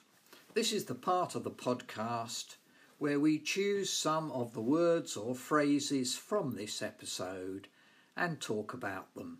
This 0.52 0.70
is 0.70 0.84
the 0.84 0.94
part 0.94 1.34
of 1.34 1.42
the 1.42 1.50
podcast 1.50 2.56
where 2.98 3.18
we 3.18 3.38
choose 3.38 3.90
some 3.90 4.30
of 4.30 4.52
the 4.52 4.60
words 4.60 5.16
or 5.16 5.34
phrases 5.34 6.16
from 6.16 6.54
this 6.54 6.82
episode 6.82 7.68
and 8.14 8.42
talk 8.42 8.74
about 8.74 9.14
them. 9.14 9.38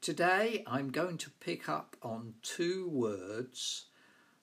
Today 0.00 0.64
I'm 0.66 0.90
going 0.90 1.18
to 1.18 1.30
pick 1.30 1.68
up 1.68 1.96
on 2.02 2.34
two 2.42 2.88
words 2.88 3.84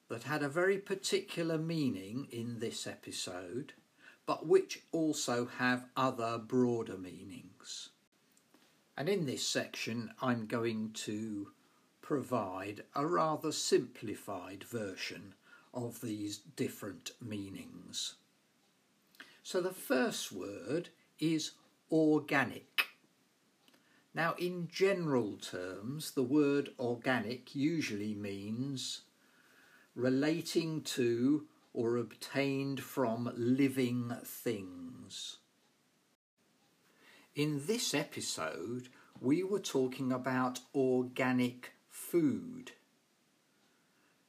that 0.07 0.23
had 0.23 0.41
a 0.41 0.47
very 0.47 0.77
particular 0.77 1.57
meaning 1.57 2.29
in 2.31 2.59
this 2.59 2.87
episode, 2.87 3.73
but 4.25 4.47
which 4.47 4.83
also 4.93 5.45
have 5.57 5.87
other 5.97 6.37
broader 6.37 6.97
meanings. 6.97 7.89
And 8.95 9.09
in 9.09 9.25
this 9.25 9.45
section, 9.45 10.11
I'm 10.21 10.45
going 10.45 10.91
to 11.03 11.49
provide 12.05 12.83
a 12.93 13.03
rather 13.03 13.51
simplified 13.51 14.63
version 14.63 15.33
of 15.73 16.01
these 16.01 16.37
different 16.55 17.09
meanings. 17.19 18.13
So 19.41 19.59
the 19.59 19.73
first 19.73 20.31
word 20.31 20.89
is 21.19 21.53
organic. 21.91 22.89
Now, 24.13 24.35
in 24.37 24.67
general 24.71 25.37
terms, 25.37 26.11
the 26.11 26.21
word 26.21 26.69
organic 26.79 27.55
usually 27.55 28.13
means 28.13 29.01
relating 29.95 30.83
to 30.83 31.45
or 31.73 31.97
obtained 31.97 32.81
from 32.81 33.31
living 33.35 34.13
things. 34.23 35.37
In 37.33 37.65
this 37.65 37.95
episode, 37.95 38.89
we 39.19 39.41
were 39.43 39.59
talking 39.59 40.11
about 40.11 40.59
organic 40.75 41.71
food. 42.15 42.71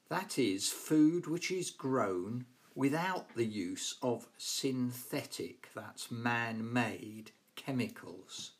That 0.08 0.40
is, 0.40 0.70
food 0.70 1.28
which 1.28 1.52
is 1.52 1.70
grown 1.70 2.46
without 2.74 3.36
the 3.36 3.44
use 3.44 3.94
of 4.02 4.26
synthetic, 4.36 5.68
that's 5.72 6.10
man 6.10 6.72
made, 6.72 7.30
chemicals, 7.54 8.50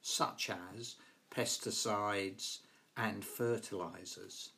such 0.00 0.50
as 0.50 0.96
pesticides 1.30 2.58
and 2.96 3.24
fertilizers. 3.24 4.50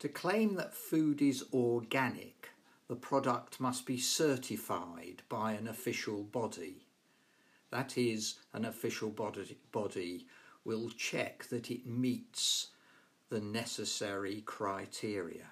To 0.00 0.08
claim 0.08 0.56
that 0.56 0.74
food 0.74 1.22
is 1.22 1.44
organic, 1.52 2.48
the 2.88 2.96
product 2.96 3.60
must 3.60 3.86
be 3.86 3.98
certified 3.98 5.22
by 5.28 5.52
an 5.52 5.68
official 5.68 6.24
body. 6.24 6.88
That 7.70 7.96
is, 7.96 8.40
an 8.52 8.64
official 8.64 9.10
body, 9.10 9.56
body 9.70 10.26
will 10.64 10.90
check 10.90 11.44
that 11.48 11.70
it 11.70 11.86
meets 11.86 12.68
the 13.28 13.40
necessary 13.40 14.42
criteria. 14.44 15.50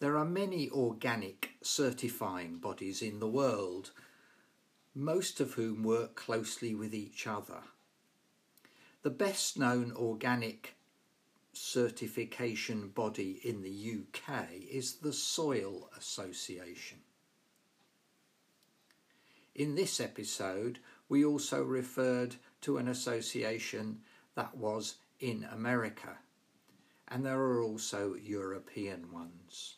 There 0.00 0.16
are 0.16 0.24
many 0.24 0.68
organic 0.70 1.50
certifying 1.62 2.56
bodies 2.56 3.02
in 3.02 3.20
the 3.20 3.28
world, 3.28 3.92
most 4.94 5.40
of 5.40 5.52
whom 5.52 5.84
work 5.84 6.16
closely 6.16 6.74
with 6.74 6.94
each 6.94 7.26
other. 7.26 7.62
The 9.02 9.10
best 9.10 9.58
known 9.58 9.92
organic 9.94 10.76
certification 11.52 12.88
body 12.88 13.40
in 13.44 13.62
the 13.62 14.00
UK 14.00 14.48
is 14.70 14.96
the 14.96 15.12
Soil 15.12 15.90
Association. 15.96 16.98
In 19.54 19.74
this 19.74 20.00
episode, 20.00 20.78
we 21.08 21.24
also 21.24 21.62
referred 21.62 22.36
to 22.62 22.78
an 22.78 22.88
association 22.88 24.00
that 24.34 24.56
was 24.56 24.96
in 25.20 25.46
America, 25.52 26.18
and 27.08 27.24
there 27.24 27.38
are 27.38 27.62
also 27.62 28.14
European 28.14 29.12
ones. 29.12 29.76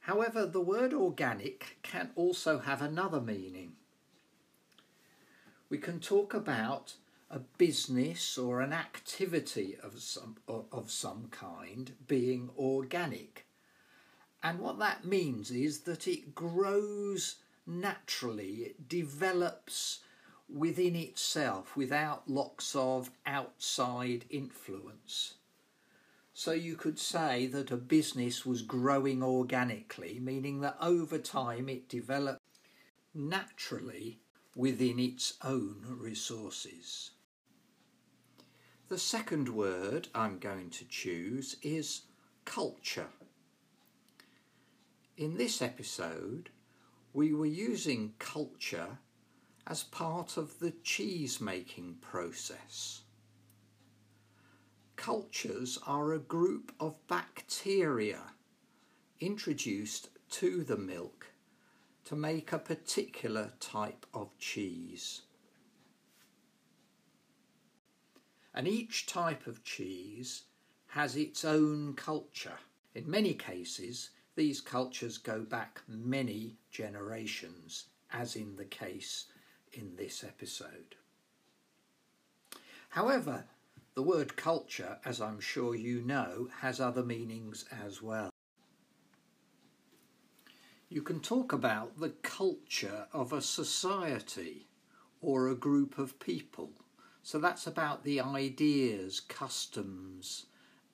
However, 0.00 0.46
the 0.46 0.60
word 0.60 0.94
organic 0.94 1.78
can 1.82 2.10
also 2.14 2.60
have 2.60 2.80
another 2.80 3.20
meaning. 3.20 3.72
We 5.68 5.78
can 5.78 5.98
talk 5.98 6.32
about 6.32 6.94
a 7.28 7.40
business 7.40 8.38
or 8.38 8.60
an 8.60 8.72
activity 8.72 9.76
of 9.82 10.00
some, 10.00 10.36
of 10.46 10.92
some 10.92 11.26
kind 11.32 11.92
being 12.06 12.50
organic. 12.56 13.45
And 14.46 14.60
what 14.60 14.78
that 14.78 15.04
means 15.04 15.50
is 15.50 15.80
that 15.80 16.06
it 16.06 16.32
grows 16.32 17.38
naturally, 17.66 18.62
it 18.62 18.88
develops 18.88 19.98
within 20.48 20.94
itself 20.94 21.76
without 21.76 22.30
lots 22.30 22.76
of 22.76 23.10
outside 23.26 24.24
influence. 24.30 25.34
So 26.32 26.52
you 26.52 26.76
could 26.76 27.00
say 27.00 27.48
that 27.48 27.72
a 27.72 27.76
business 27.76 28.46
was 28.46 28.62
growing 28.62 29.20
organically, 29.20 30.20
meaning 30.22 30.60
that 30.60 30.76
over 30.80 31.18
time 31.18 31.68
it 31.68 31.88
developed 31.88 32.40
naturally 33.12 34.20
within 34.54 35.00
its 35.00 35.34
own 35.42 35.82
resources. 35.98 37.10
The 38.86 38.98
second 38.98 39.48
word 39.48 40.06
I'm 40.14 40.38
going 40.38 40.70
to 40.70 40.84
choose 40.84 41.56
is 41.62 42.02
culture. 42.44 43.08
In 45.16 45.38
this 45.38 45.62
episode, 45.62 46.50
we 47.14 47.32
were 47.32 47.46
using 47.46 48.12
culture 48.18 48.98
as 49.66 49.82
part 49.82 50.36
of 50.36 50.58
the 50.58 50.72
cheese 50.82 51.40
making 51.40 51.96
process. 52.02 53.00
Cultures 54.96 55.78
are 55.86 56.12
a 56.12 56.18
group 56.18 56.70
of 56.78 56.98
bacteria 57.08 58.20
introduced 59.18 60.10
to 60.32 60.62
the 60.62 60.76
milk 60.76 61.28
to 62.04 62.14
make 62.14 62.52
a 62.52 62.58
particular 62.58 63.52
type 63.58 64.04
of 64.12 64.36
cheese. 64.38 65.22
And 68.54 68.68
each 68.68 69.06
type 69.06 69.46
of 69.46 69.64
cheese 69.64 70.42
has 70.88 71.16
its 71.16 71.42
own 71.42 71.94
culture. 71.94 72.58
In 72.94 73.10
many 73.10 73.32
cases, 73.32 74.10
these 74.36 74.60
cultures 74.60 75.18
go 75.18 75.40
back 75.40 75.80
many 75.88 76.56
generations, 76.70 77.86
as 78.12 78.36
in 78.36 78.54
the 78.56 78.64
case 78.64 79.24
in 79.72 79.96
this 79.96 80.22
episode. 80.22 80.94
However, 82.90 83.44
the 83.94 84.02
word 84.02 84.36
culture, 84.36 84.98
as 85.04 85.20
I'm 85.20 85.40
sure 85.40 85.74
you 85.74 86.02
know, 86.02 86.48
has 86.60 86.80
other 86.80 87.02
meanings 87.02 87.64
as 87.84 88.02
well. 88.02 88.30
You 90.88 91.02
can 91.02 91.20
talk 91.20 91.52
about 91.52 91.98
the 91.98 92.10
culture 92.10 93.06
of 93.12 93.32
a 93.32 93.40
society 93.40 94.68
or 95.20 95.48
a 95.48 95.54
group 95.54 95.98
of 95.98 96.20
people. 96.20 96.70
So 97.22 97.38
that's 97.38 97.66
about 97.66 98.04
the 98.04 98.20
ideas, 98.20 99.18
customs, 99.18 100.46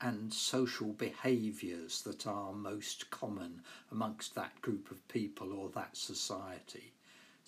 and 0.03 0.35
social 0.35 0.93
behaviours 0.93 2.03
that 2.03 2.27
are 2.27 2.53
most 2.53 3.11
common 3.11 3.63
amongst 3.91 4.35
that 4.35 4.61
group 4.61 4.91
of 4.91 5.07
people 5.09 5.53
or 5.53 5.71
that 5.71 5.97
society. 5.97 6.93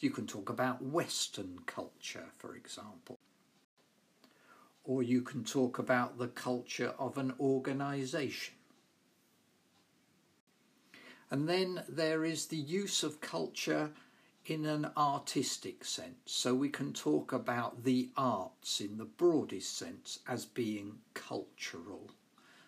You 0.01 0.11
can 0.11 0.27
talk 0.27 0.49
about 0.49 0.83
Western 0.83 1.59
culture, 1.67 2.31
for 2.39 2.57
example 2.57 3.19
or 4.85 5.03
you 5.03 5.23
can 5.23 5.43
talk 5.45 5.79
about 5.79 6.19
the 6.19 6.29
culture 6.29 6.95
of 6.99 7.17
an 7.17 7.33
organisation. 7.41 8.55
And 11.31 11.49
then 11.49 11.83
there 11.89 12.25
is 12.25 12.47
the 12.47 12.57
use 12.57 13.03
of 13.03 13.21
culture 13.21 13.91
in 14.45 14.67
an 14.67 14.91
artistic 14.95 15.85
sense. 15.85 16.19
So 16.27 16.55
we 16.55 16.69
can 16.69 16.93
talk 16.93 17.33
about 17.33 17.85
the 17.85 18.11
arts 18.17 18.81
in 18.81 18.99
the 18.99 19.07
broadest 19.07 19.77
sense 19.77 20.19
as 20.29 20.45
being 20.45 20.99
cultural. 21.15 22.11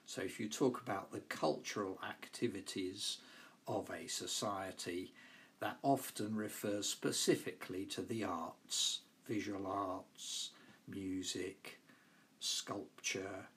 So 0.06 0.22
if 0.22 0.38
you 0.38 0.48
talk 0.48 0.80
about 0.80 1.10
the 1.10 1.20
cultural 1.20 1.98
activities 2.08 3.18
of 3.66 3.90
a 3.90 4.06
society, 4.06 5.12
that 5.58 5.78
often 5.82 6.36
refers 6.36 6.88
specifically 6.88 7.84
to 7.86 8.02
the 8.02 8.22
arts, 8.22 9.00
visual 9.26 9.66
arts, 9.66 10.50
music, 10.86 11.80
sculpture, 12.38 13.48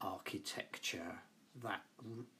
architecture, 0.00 1.20
that 1.62 1.82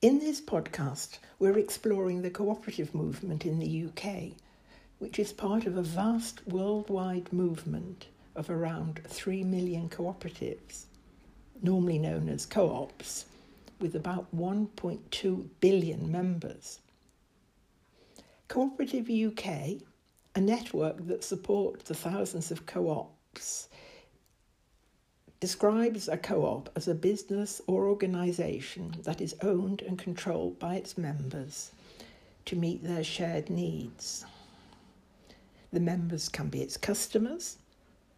In 0.00 0.20
this 0.20 0.40
podcast, 0.40 1.18
we're 1.40 1.58
exploring 1.58 2.22
the 2.22 2.30
cooperative 2.30 2.94
movement 2.94 3.44
in 3.44 3.58
the 3.58 3.86
UK, 3.88 4.30
which 5.00 5.18
is 5.18 5.32
part 5.32 5.66
of 5.66 5.76
a 5.76 5.82
vast 5.82 6.46
worldwide 6.46 7.32
movement 7.32 8.06
of 8.36 8.48
around 8.48 9.00
3 9.08 9.42
million 9.42 9.88
cooperatives, 9.88 10.84
normally 11.62 11.98
known 11.98 12.28
as 12.28 12.46
co 12.46 12.70
ops, 12.72 13.24
with 13.80 13.96
about 13.96 14.28
1.2 14.32 15.48
billion 15.58 16.12
members. 16.12 16.78
Cooperative 18.46 19.10
UK, 19.10 19.82
a 20.36 20.40
network 20.40 21.08
that 21.08 21.24
supports 21.24 21.88
the 21.88 21.94
thousands 21.96 22.52
of 22.52 22.66
co 22.66 22.88
ops, 22.88 23.68
describes 25.40 26.08
a 26.08 26.16
co 26.16 26.44
op 26.44 26.70
as 26.74 26.88
a 26.88 26.94
business 26.94 27.60
or 27.66 27.86
organisation 27.86 28.94
that 29.04 29.20
is 29.20 29.36
owned 29.42 29.82
and 29.82 29.98
controlled 29.98 30.58
by 30.58 30.74
its 30.76 30.98
members 30.98 31.70
to 32.44 32.56
meet 32.56 32.82
their 32.82 33.04
shared 33.04 33.48
needs. 33.48 34.24
The 35.72 35.80
members 35.80 36.28
can 36.28 36.48
be 36.48 36.62
its 36.62 36.76
customers, 36.76 37.58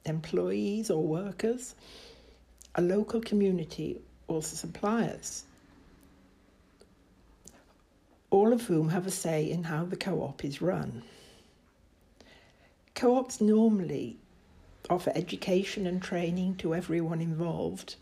employees 0.04 0.90
or 0.90 1.02
workers, 1.02 1.74
a 2.76 2.82
local 2.82 3.20
community, 3.20 4.00
or 4.28 4.42
suppliers, 4.42 5.44
all 8.30 8.52
of 8.52 8.62
whom 8.62 8.88
have 8.90 9.06
a 9.06 9.10
say 9.10 9.50
in 9.50 9.64
how 9.64 9.84
the 9.84 9.96
co 9.96 10.22
op 10.22 10.44
is 10.44 10.62
run. 10.62 11.02
Co 12.94 13.16
ops 13.16 13.40
normally 13.40 14.16
offer 14.90 15.12
education 15.14 15.86
and 15.86 16.02
training 16.02 16.56
to 16.56 16.74
everyone 16.74 17.20
involved 17.20 17.94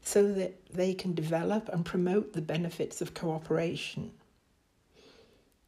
so 0.00 0.32
that 0.32 0.58
they 0.72 0.94
can 0.94 1.14
develop 1.14 1.68
and 1.68 1.84
promote 1.84 2.32
the 2.32 2.40
benefits 2.40 3.00
of 3.00 3.14
cooperation. 3.14 4.10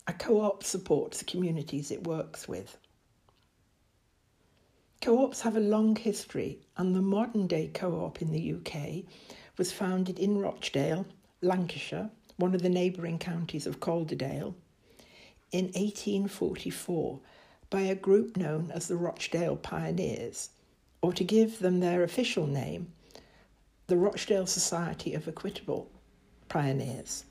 A 0.08 0.12
co 0.12 0.40
op 0.40 0.64
supports 0.64 1.18
the 1.18 1.24
communities 1.24 1.90
it 1.90 2.06
works 2.06 2.48
with. 2.48 2.76
Co 5.00 5.22
ops 5.22 5.42
have 5.42 5.56
a 5.56 5.60
long 5.60 5.96
history, 5.96 6.58
and 6.76 6.94
the 6.94 7.02
modern 7.02 7.46
day 7.46 7.70
co 7.72 8.04
op 8.04 8.20
in 8.20 8.32
the 8.32 8.54
UK 8.54 9.04
was 9.56 9.70
founded 9.70 10.18
in 10.18 10.38
Rochdale, 10.38 11.06
Lancashire, 11.42 12.10
one 12.36 12.54
of 12.54 12.62
the 12.62 12.68
neighbouring 12.68 13.18
counties 13.18 13.66
of 13.66 13.80
Calderdale, 13.80 14.54
in 15.52 15.66
1844 15.66 17.20
by 17.70 17.80
a 17.82 17.94
group 17.94 18.36
known 18.36 18.70
as 18.72 18.88
the 18.88 18.96
Rochdale 18.96 19.56
Pioneers, 19.56 20.50
or 21.02 21.12
to 21.12 21.24
give 21.24 21.58
them 21.58 21.80
their 21.80 22.02
official 22.02 22.46
name, 22.46 22.92
the 23.86 23.96
Rochdale 23.96 24.46
Society 24.46 25.14
of 25.14 25.28
Equitable 25.28 25.90
Pioneers. 26.48 27.24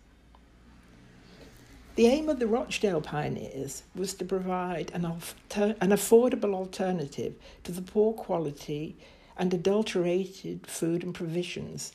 The 1.95 2.07
aim 2.07 2.27
of 2.27 2.39
the 2.39 2.47
Rochdale 2.47 3.01
Pioneers 3.01 3.83
was 3.95 4.15
to 4.15 4.25
provide 4.25 4.91
an, 4.93 5.05
alter- 5.05 5.75
an 5.79 5.89
affordable 5.89 6.55
alternative 6.55 7.35
to 7.63 7.71
the 7.71 7.83
poor 7.83 8.13
quality 8.13 8.97
and 9.37 9.53
adulterated 9.53 10.65
food 10.67 11.03
and 11.03 11.13
provisions 11.13 11.91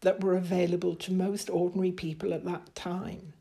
that 0.00 0.22
were 0.22 0.36
available 0.36 0.94
to 0.96 1.12
most 1.12 1.50
ordinary 1.50 1.92
people 1.92 2.32
at 2.32 2.44
that 2.44 2.74
time, 2.74 3.32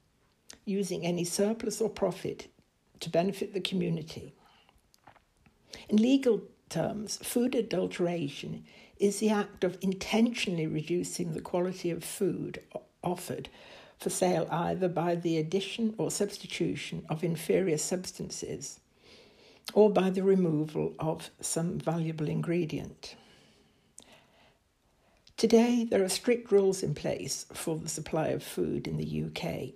using 0.65 1.05
any 1.05 1.23
surplus 1.23 1.81
or 1.81 1.89
profit 1.89 2.47
to 2.99 3.09
benefit 3.09 3.53
the 3.53 3.61
community. 3.61 4.33
In 5.89 5.97
legal 5.97 6.43
terms, 6.69 7.17
food 7.17 7.55
adulteration 7.55 8.63
is 8.99 9.19
the 9.19 9.29
act 9.29 9.63
of 9.63 9.77
intentionally 9.81 10.67
reducing 10.67 11.33
the 11.33 11.41
quality 11.41 11.91
of 11.91 12.03
food 12.03 12.61
offered 13.03 13.49
for 13.99 14.09
sale 14.09 14.47
either 14.51 14.87
by 14.87 15.15
the 15.15 15.37
addition 15.37 15.93
or 15.97 16.11
substitution 16.11 17.05
of 17.09 17.23
inferior 17.23 17.77
substances 17.77 18.79
or 19.73 19.89
by 19.89 20.09
the 20.09 20.23
removal 20.23 20.93
of 20.99 21.29
some 21.41 21.79
valuable 21.79 22.27
ingredient. 22.27 23.15
Today, 25.35 25.83
there 25.83 26.03
are 26.03 26.09
strict 26.09 26.51
rules 26.51 26.81
in 26.81 26.95
place 26.95 27.45
for 27.53 27.77
the 27.77 27.89
supply 27.89 28.29
of 28.29 28.41
food 28.41 28.87
in 28.87 28.97
the 28.97 29.25
UK. 29.25 29.73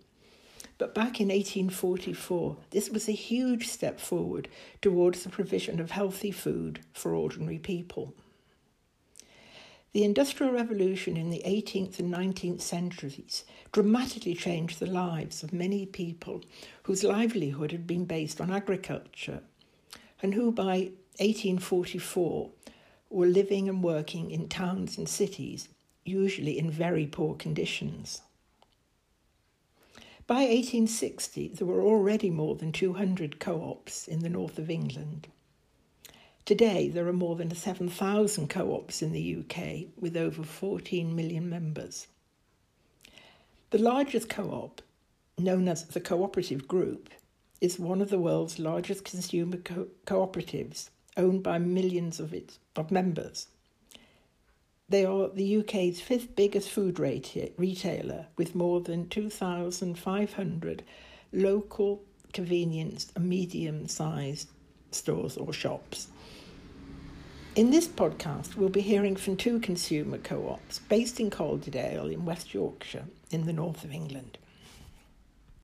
But 0.81 0.95
back 0.95 1.21
in 1.21 1.27
1844, 1.27 2.57
this 2.71 2.89
was 2.89 3.07
a 3.07 3.11
huge 3.11 3.67
step 3.67 3.99
forward 3.99 4.47
towards 4.81 5.21
the 5.21 5.29
provision 5.29 5.79
of 5.79 5.91
healthy 5.91 6.31
food 6.31 6.79
for 6.91 7.13
ordinary 7.13 7.59
people. 7.59 8.15
The 9.91 10.03
Industrial 10.03 10.51
Revolution 10.51 11.17
in 11.17 11.29
the 11.29 11.43
18th 11.45 11.99
and 11.99 12.11
19th 12.11 12.61
centuries 12.61 13.45
dramatically 13.71 14.33
changed 14.33 14.79
the 14.79 14.87
lives 14.87 15.43
of 15.43 15.53
many 15.53 15.85
people 15.85 16.41
whose 16.81 17.03
livelihood 17.03 17.71
had 17.71 17.85
been 17.85 18.05
based 18.05 18.41
on 18.41 18.49
agriculture 18.49 19.43
and 20.23 20.33
who 20.33 20.51
by 20.51 20.89
1844 21.19 22.49
were 23.11 23.27
living 23.27 23.69
and 23.69 23.83
working 23.83 24.31
in 24.31 24.49
towns 24.49 24.97
and 24.97 25.07
cities, 25.07 25.69
usually 26.05 26.57
in 26.57 26.71
very 26.71 27.05
poor 27.05 27.35
conditions. 27.35 28.23
By 30.27 30.43
1860, 30.43 31.49
there 31.49 31.67
were 31.67 31.81
already 31.81 32.29
more 32.29 32.55
than 32.55 32.71
200 32.71 33.39
co 33.39 33.63
ops 33.63 34.07
in 34.07 34.19
the 34.19 34.29
north 34.29 34.59
of 34.59 34.69
England. 34.69 35.27
Today, 36.45 36.89
there 36.89 37.07
are 37.07 37.13
more 37.13 37.35
than 37.35 37.53
7,000 37.53 38.49
co 38.49 38.75
ops 38.75 39.01
in 39.01 39.11
the 39.13 39.37
UK 39.37 39.87
with 39.99 40.15
over 40.15 40.43
14 40.43 41.15
million 41.15 41.49
members. 41.49 42.07
The 43.71 43.79
largest 43.79 44.29
co 44.29 44.49
op, 44.49 44.81
known 45.37 45.67
as 45.67 45.85
the 45.85 46.01
Cooperative 46.01 46.67
Group, 46.67 47.09
is 47.59 47.79
one 47.79 48.01
of 48.01 48.09
the 48.09 48.19
world's 48.19 48.59
largest 48.59 49.03
consumer 49.03 49.57
co- 49.57 49.87
cooperatives, 50.05 50.89
owned 51.17 51.41
by 51.41 51.57
millions 51.57 52.19
of 52.19 52.33
its 52.33 52.59
of 52.75 52.91
members. 52.91 53.47
They 54.91 55.05
are 55.05 55.29
the 55.29 55.59
UK's 55.59 56.01
fifth 56.01 56.35
biggest 56.35 56.69
food 56.69 56.99
retailer 56.99 58.25
with 58.35 58.53
more 58.53 58.81
than 58.81 59.07
2,500 59.07 60.83
local 61.31 62.03
convenience 62.33 63.09
and 63.15 63.29
medium 63.29 63.87
sized 63.87 64.49
stores 64.91 65.37
or 65.37 65.53
shops. 65.53 66.09
In 67.55 67.71
this 67.71 67.87
podcast, 67.87 68.57
we'll 68.57 68.67
be 68.67 68.81
hearing 68.81 69.15
from 69.15 69.37
two 69.37 69.61
consumer 69.61 70.17
co 70.17 70.49
ops 70.49 70.79
based 70.79 71.21
in 71.21 71.29
Calderdale 71.29 72.11
in 72.11 72.25
West 72.25 72.53
Yorkshire 72.53 73.05
in 73.29 73.45
the 73.45 73.53
north 73.53 73.85
of 73.85 73.93
England. 73.93 74.37